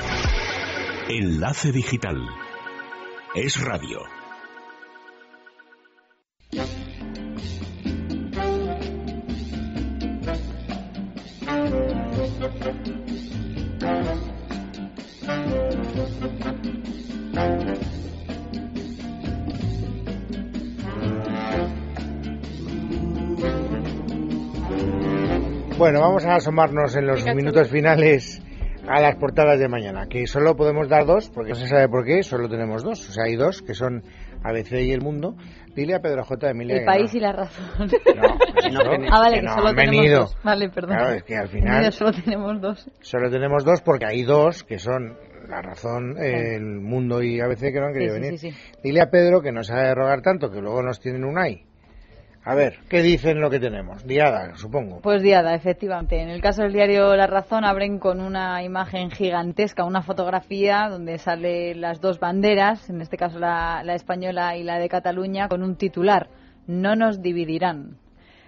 [1.09, 2.27] Enlace Digital.
[3.35, 4.01] Es radio.
[25.79, 28.43] Bueno, vamos a asomarnos en los minutos finales
[28.89, 32.05] a las portadas de mañana, que solo podemos dar dos, porque no se sabe por
[32.05, 33.09] qué, solo tenemos dos.
[33.09, 34.03] O sea, hay dos, que son
[34.43, 35.37] ABC y El Mundo.
[35.75, 36.51] Dile a Pedro J.
[36.51, 36.77] Emilia.
[36.79, 37.19] El país no.
[37.19, 37.91] y la razón.
[38.73, 38.81] No,
[39.13, 40.21] ah, vale, que que, no solo han tenemos venido.
[40.21, 40.37] dos.
[40.43, 40.97] Vale, perdón.
[40.97, 42.91] Claro, es que al final solo tenemos dos.
[43.01, 45.17] solo tenemos dos, porque hay dos que son
[45.49, 48.39] La Razón, El Mundo y ABC que no han querido Sí, sí, venir.
[48.41, 48.57] sí, sí.
[48.83, 51.65] Dile a Pedro que no sabe de rogar tanto, que luego nos tienen un ay.
[52.49, 54.07] A ver, ¿qué dicen lo que tenemos?
[54.07, 55.01] Diada, supongo.
[55.01, 56.23] Pues diada, efectivamente.
[56.23, 61.19] En el caso del diario La Razón abren con una imagen gigantesca, una fotografía donde
[61.19, 65.65] salen las dos banderas, en este caso la, la española y la de Cataluña, con
[65.65, 66.29] un titular,
[66.69, 67.99] no nos dividirán.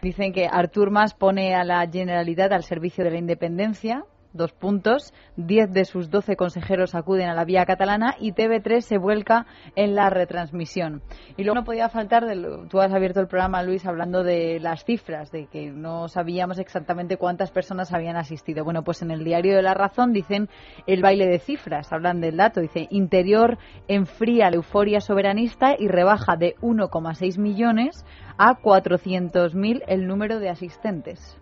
[0.01, 5.13] Dicen que Artur Mas pone a la Generalitat al servicio de la independencia, dos puntos,
[5.37, 9.95] diez de sus doce consejeros acuden a la vía catalana y TV3 se vuelca en
[9.95, 11.03] la retransmisión.
[11.37, 14.61] Y luego no podía faltar, de lo- tú has abierto el programa, Luis, hablando de
[14.61, 18.65] las cifras, de que no sabíamos exactamente cuántas personas habían asistido.
[18.65, 20.49] Bueno, pues en el diario de La Razón dicen
[20.87, 23.59] el baile de cifras, hablan del dato, dice interior
[23.89, 28.05] enfría la euforia soberanista y rebaja de 1,6 millones
[28.37, 31.39] a 400.000 el número de asistentes.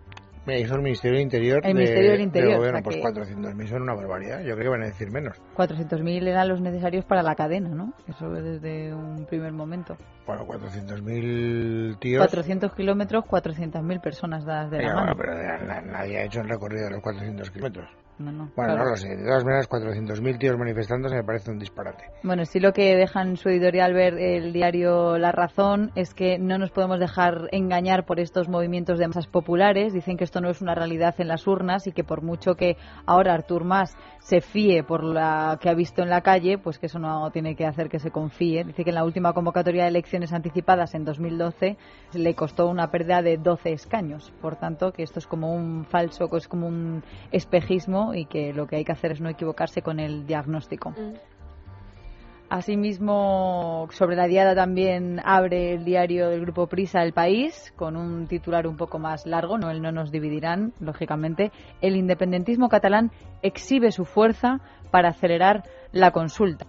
[0.47, 1.57] Mira, es el Ministerio del Interior.
[1.57, 4.39] El de- Ministerio del Interior, gobierno, o sea pues que- 400.000 son una barbaridad.
[4.39, 5.37] Yo creo que van a decir menos.
[5.55, 7.93] 400.000 eran los necesarios para la cadena, ¿no?
[8.07, 9.97] Eso desde un primer momento.
[10.25, 12.21] Bueno, 400.000 tíos.
[12.21, 15.15] 400 kilómetros, 400.000 personas dadas de la Venga, mano.
[15.15, 17.89] bueno, pero na- nadie ha hecho el recorrido de los 400 kilómetros.
[18.19, 18.83] No, no, Bueno, claro.
[18.83, 19.09] no lo sé.
[19.09, 22.05] De todas maneras, 400.000 tíos manifestándose me parece un disparate.
[22.23, 26.39] Bueno, sí lo que deja en su editorial ver el diario La Razón es que
[26.39, 29.93] no nos podemos dejar engañar por estos movimientos de masas populares.
[29.93, 32.75] Dicen que esto no es una realidad en las urnas y que por mucho que
[33.05, 36.87] ahora Artur Mas se fíe por la que ha visto en la calle, pues que
[36.87, 38.63] eso no tiene que hacer que se confíe.
[38.65, 41.77] Dice que en la última convocatoria de elecciones anticipadas en 2012
[42.13, 44.33] le costó una pérdida de 12 escaños.
[44.41, 48.67] Por tanto, que esto es como un falso, es como un espejismo y que lo
[48.67, 50.93] que hay que hacer es no equivocarse con el diagnóstico.
[52.49, 58.25] Asimismo, sobre la diada también abre el diario del Grupo Prisa El País, con un
[58.27, 61.51] titular un poco más largo, no el no nos dividirán, lógicamente.
[61.81, 66.65] El independentismo catalán exhibe su fuerza para acelerar la consulta.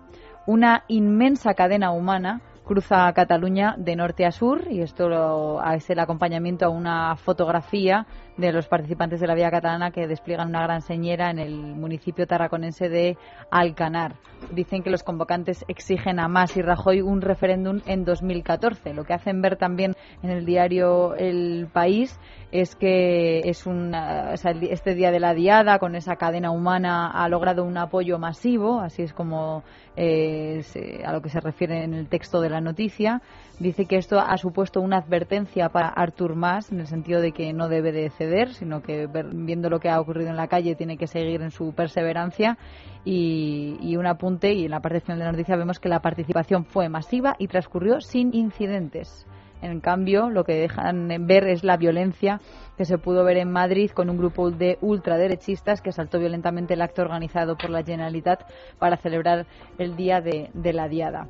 [0.49, 6.01] Una inmensa cadena humana cruza Cataluña de norte a sur y esto lo- es el
[6.01, 8.05] acompañamiento a una fotografía
[8.39, 12.27] de los participantes de la vía catalana que despliegan una gran señera en el municipio
[12.27, 13.19] tarraconense de
[13.51, 14.15] Alcanar.
[14.53, 18.95] Dicen que los convocantes exigen a Mas y Rajoy un referéndum en 2014.
[18.95, 22.19] Lo que hacen ver también en el diario El País
[22.53, 26.15] es que es un, o sea, el di- este día de la diada con esa
[26.17, 29.65] cadena humana ha logrado un apoyo masivo, así es como
[29.97, 30.63] eh,
[31.05, 33.21] a lo que se refiere en el texto de la noticia.
[33.61, 37.53] Dice que esto ha supuesto una advertencia para Artur Mas en el sentido de que
[37.53, 40.97] no debe de ceder, sino que viendo lo que ha ocurrido en la calle tiene
[40.97, 42.57] que seguir en su perseverancia.
[43.05, 46.01] Y, y un apunte, y en la parte final de la noticia vemos que la
[46.01, 49.27] participación fue masiva y transcurrió sin incidentes.
[49.61, 52.41] En cambio, lo que dejan ver es la violencia
[52.77, 56.83] que se pudo ver en Madrid con un grupo de ultraderechistas que asaltó violentamente el
[56.83, 58.45] acto organizado por la Generalitat
[58.79, 59.47] para celebrar
[59.79, 61.29] el día de, de la Diada.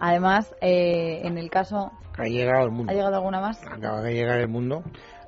[0.00, 1.92] Además, eh, en el caso.
[2.18, 2.90] Ha llegado el mundo.
[2.90, 3.62] ¿Ha llegado alguna más?
[3.66, 4.82] Acaba de llegar el mundo.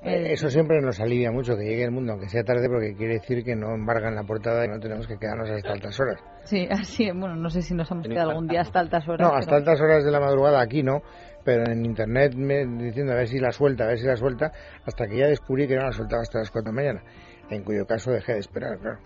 [0.05, 3.14] Eh, eso siempre nos alivia mucho que llegue el mundo, aunque sea tarde, porque quiere
[3.14, 6.20] decir que no embargan la portada y no tenemos que quedarnos hasta altas horas.
[6.43, 9.20] Sí, así, bueno, no sé si nos hemos quedado algún día hasta altas horas.
[9.20, 11.03] No, hasta altas horas de la madrugada aquí no,
[11.45, 14.51] pero en internet me diciendo a ver si la suelta, a ver si la suelta,
[14.85, 17.05] hasta que ya descubrí que no la soltaba hasta las 4 de la mañana,
[17.49, 18.99] en cuyo caso dejé de esperar, claro.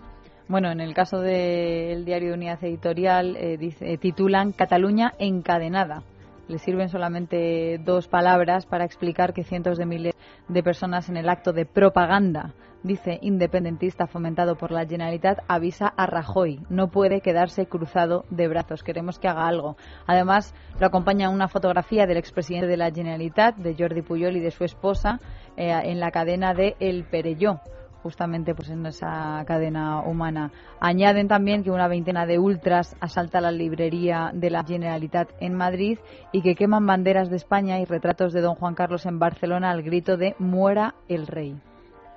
[0.49, 6.03] Bueno, en el caso del diario de Unidad Editorial, eh, dice, titulan Cataluña encadenada
[6.47, 10.13] le sirven solamente dos palabras para explicar que cientos de miles
[10.47, 16.05] de personas en el acto de propaganda, dice independentista fomentado por la Generalitat, avisa a
[16.05, 16.61] Rajoy.
[16.69, 18.83] No puede quedarse cruzado de brazos.
[18.83, 19.75] Queremos que haga algo.
[20.05, 24.51] Además, lo acompaña una fotografía del expresidente de la Generalitat, de Jordi Puyol y de
[24.51, 25.19] su esposa,
[25.57, 27.59] eh, en la cadena de El Perelló
[28.07, 30.49] justamente pues en esa cadena humana.
[30.79, 35.99] Añaden también que una veintena de ultras asalta la librería de la Generalitat en Madrid
[36.31, 39.83] y que queman banderas de España y retratos de don Juan Carlos en Barcelona al
[39.83, 41.59] grito de muera el rey.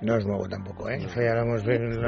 [0.01, 0.99] No es nuevo tampoco, ¿eh?
[0.99, 2.07] Eso ya lo hemos, visto.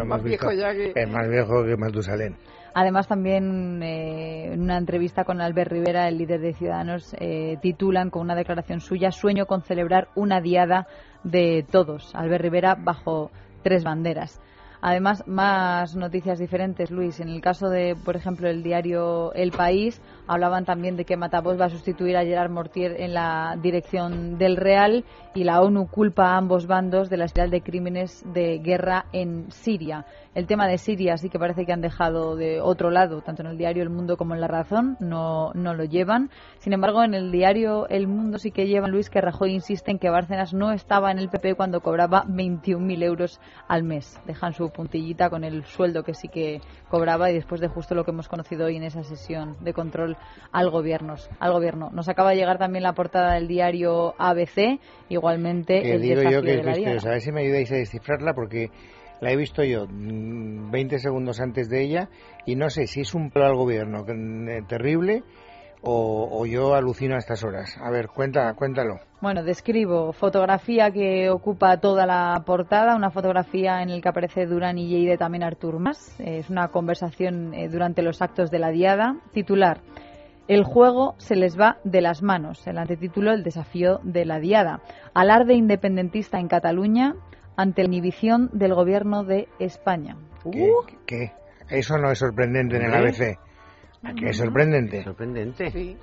[0.54, 2.36] Es más viejo que Matusalén.
[2.74, 8.10] Además, también eh, en una entrevista con Albert Rivera, el líder de Ciudadanos, eh, titulan
[8.10, 10.86] con una declaración suya Sueño con celebrar una diada
[11.22, 12.14] de todos.
[12.14, 13.30] Albert Rivera bajo
[13.62, 14.40] tres banderas.
[14.84, 17.20] Además, más noticias diferentes, Luis.
[17.20, 21.58] En el caso de, por ejemplo, el diario El País, hablaban también de que Matavos
[21.58, 25.04] va a sustituir a Gerard Mortier en la dirección del Real
[25.36, 29.52] y la ONU culpa a ambos bandos de la espiral de crímenes de guerra en
[29.52, 30.04] Siria.
[30.34, 33.48] El tema de Siria sí que parece que han dejado de otro lado, tanto en
[33.48, 36.30] el diario El Mundo como en La Razón, no, no lo llevan.
[36.58, 39.98] Sin embargo, en el diario El Mundo sí que llevan, Luis, que Rajoy insiste en
[39.98, 44.18] que Bárcenas no estaba en el PP cuando cobraba 21.000 euros al mes.
[44.26, 48.04] Dejan su puntillita con el sueldo que sí que cobraba y después de justo lo
[48.04, 50.16] que hemos conocido hoy en esa sesión de control
[50.50, 51.16] al gobierno.
[51.40, 51.90] Al gobierno.
[51.92, 54.80] Nos acaba de llegar también la portada del diario ABC,
[55.10, 58.70] igualmente el digo yo que es A ver si me ayudáis a descifrarla porque
[59.22, 62.08] la he visto yo 20 mm, segundos antes de ella
[62.44, 65.22] y no sé si es un plan al gobierno eh, terrible
[65.84, 67.76] o, yo alucino a estas horas.
[67.80, 69.00] A ver, cuenta, cuéntalo.
[69.20, 74.78] Bueno, describo fotografía que ocupa toda la portada, una fotografía en la que aparece Durán
[74.78, 76.20] y Lleide también Artur Mas.
[76.20, 79.16] Es una conversación eh, durante los actos de la diada.
[79.32, 79.80] Titular.
[80.46, 82.64] El juego se les va de las manos.
[82.66, 84.82] El antetítulo, el desafío de la diada.
[85.14, 87.16] Alarde independentista en Cataluña
[87.56, 90.16] ante la inhibición del gobierno de España.
[91.06, 91.32] ¿Qué?
[91.68, 93.38] Eso no es sorprendente en el ABC.
[94.18, 95.04] qué es sorprendente?
[95.04, 95.70] Sorprendente.
[95.70, 95.96] Sí.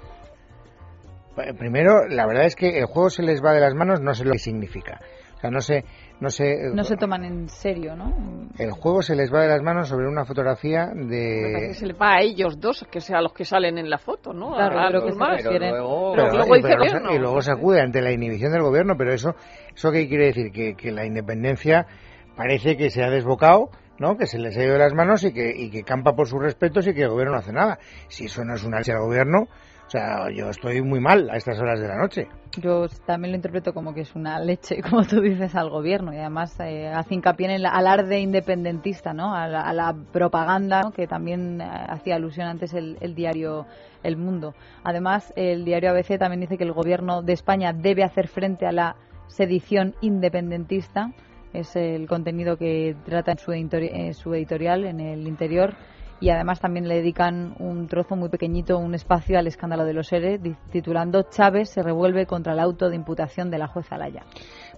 [1.57, 4.25] Primero, la verdad es que el juego se les va de las manos, no sé
[4.25, 4.99] lo que significa.
[5.37, 5.85] O sea, no sé,
[6.19, 6.71] no sé.
[6.73, 8.13] No se toman en serio, ¿no?
[8.57, 11.67] El juego se les va de las manos sobre una fotografía de.
[11.69, 14.33] Que se les va a ellos dos, que sean los que salen en la foto,
[14.33, 14.53] ¿no?
[14.53, 16.15] Claro, que Luego...
[16.15, 19.35] luego y, luego se acude ante la inhibición del gobierno, pero eso,
[19.73, 20.51] ¿eso qué quiere decir?
[20.51, 21.87] Que, que la independencia
[22.35, 23.69] parece que se ha desbocado.
[23.99, 24.15] ¿no?
[24.15, 26.41] que se les ha ido de las manos y que, y que campa por sus
[26.41, 27.79] respetos y que el gobierno no hace nada.
[28.07, 29.49] Si eso no es una leche al gobierno,
[29.89, 32.27] o sea, yo estoy muy mal a estas horas de la noche.
[32.61, 36.17] Yo también lo interpreto como que es una leche, como tú dices, al gobierno y
[36.17, 39.33] además eh, hace hincapié en el alarde independentista, ¿no?
[39.33, 43.65] A la, propaganda, que también eh, hacía alusión antes el, diario
[44.03, 44.53] El Mundo.
[44.83, 48.71] Además, el diario ABC también dice que el gobierno de España debe hacer frente a
[48.71, 51.13] la sedición independentista.
[51.51, 55.73] Es el contenido que trata en su editorial, en el interior
[56.19, 60.11] y además también le dedican un trozo muy pequeñito, un espacio al escándalo de los
[60.11, 60.39] ERE,
[60.71, 64.25] titulando Chávez se revuelve contra el auto de imputación de la jueza Laya.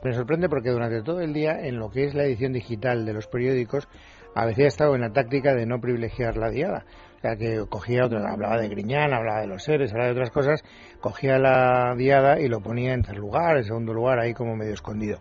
[0.04, 3.14] Me sorprende porque durante todo el día, en lo que es la edición digital de
[3.14, 3.88] los periódicos,
[4.36, 6.86] a veces he estado en la táctica de no privilegiar la diada.
[7.18, 10.32] O sea, que cogía otra, hablaba de Griñán, hablaba de los seres, hablaba de otras
[10.32, 10.64] cosas,
[11.02, 14.74] cogía la diada y lo ponía en tercer lugar, en segundo lugar, ahí como medio
[14.74, 15.20] escondido.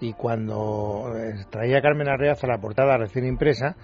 [0.00, 3.76] Y cuando eh, traía Carmen Arreaz a la portada recién impresa,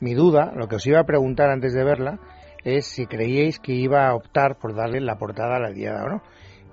[0.00, 2.18] mi duda, lo que os iba a preguntar antes de verla,
[2.64, 6.08] es si creíais que iba a optar por darle la portada a la diada o
[6.08, 6.22] no.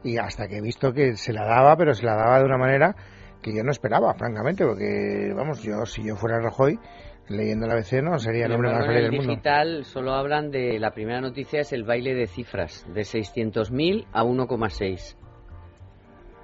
[0.04, 2.58] Y hasta que he visto que se la daba, pero se la daba de una
[2.58, 2.96] manera
[3.42, 6.80] que yo no esperaba, francamente, porque, vamos, yo si yo fuera Rajoy,
[7.30, 9.32] leyendo la ABC no sería el hombre más feliz del mundo.
[9.32, 14.24] digital solo hablan de, la primera noticia es el baile de cifras, de 600.000 a
[14.24, 15.27] 1,6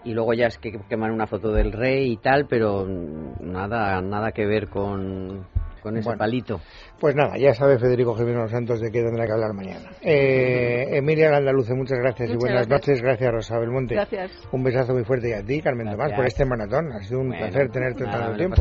[0.05, 4.31] y luego ya es que queman una foto del rey y tal, pero nada nada
[4.31, 5.45] que ver con
[5.83, 6.61] con ese palito.
[6.99, 9.91] Pues nada, ya sabe Federico Jiménez Santos de qué tendrá que hablar mañana.
[10.01, 13.01] Eh, Emilia Gandaluce, muchas gracias y buenas noches.
[13.01, 13.95] Gracias, Rosa Belmonte.
[13.95, 14.31] Gracias.
[14.53, 16.93] Un besazo muy fuerte y a ti, Carmen Tomás, por este maratón.
[16.93, 18.55] Ha sido un placer tenerte tanto tiempo.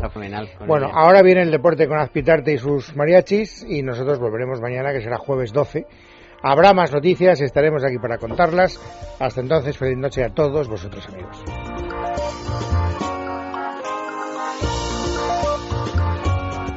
[0.66, 5.01] Bueno, ahora viene el deporte con Azpitarte y sus mariachis y nosotros volveremos mañana, que
[5.01, 5.86] será jueves 12.
[6.43, 8.80] Habrá más noticias, y estaremos aquí para contarlas.
[9.20, 11.43] Hasta entonces, feliz noche a todos vosotros amigos.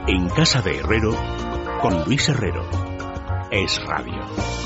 [0.07, 1.15] En casa de Herrero,
[1.81, 2.63] con Luis Herrero,
[3.51, 4.64] es radio.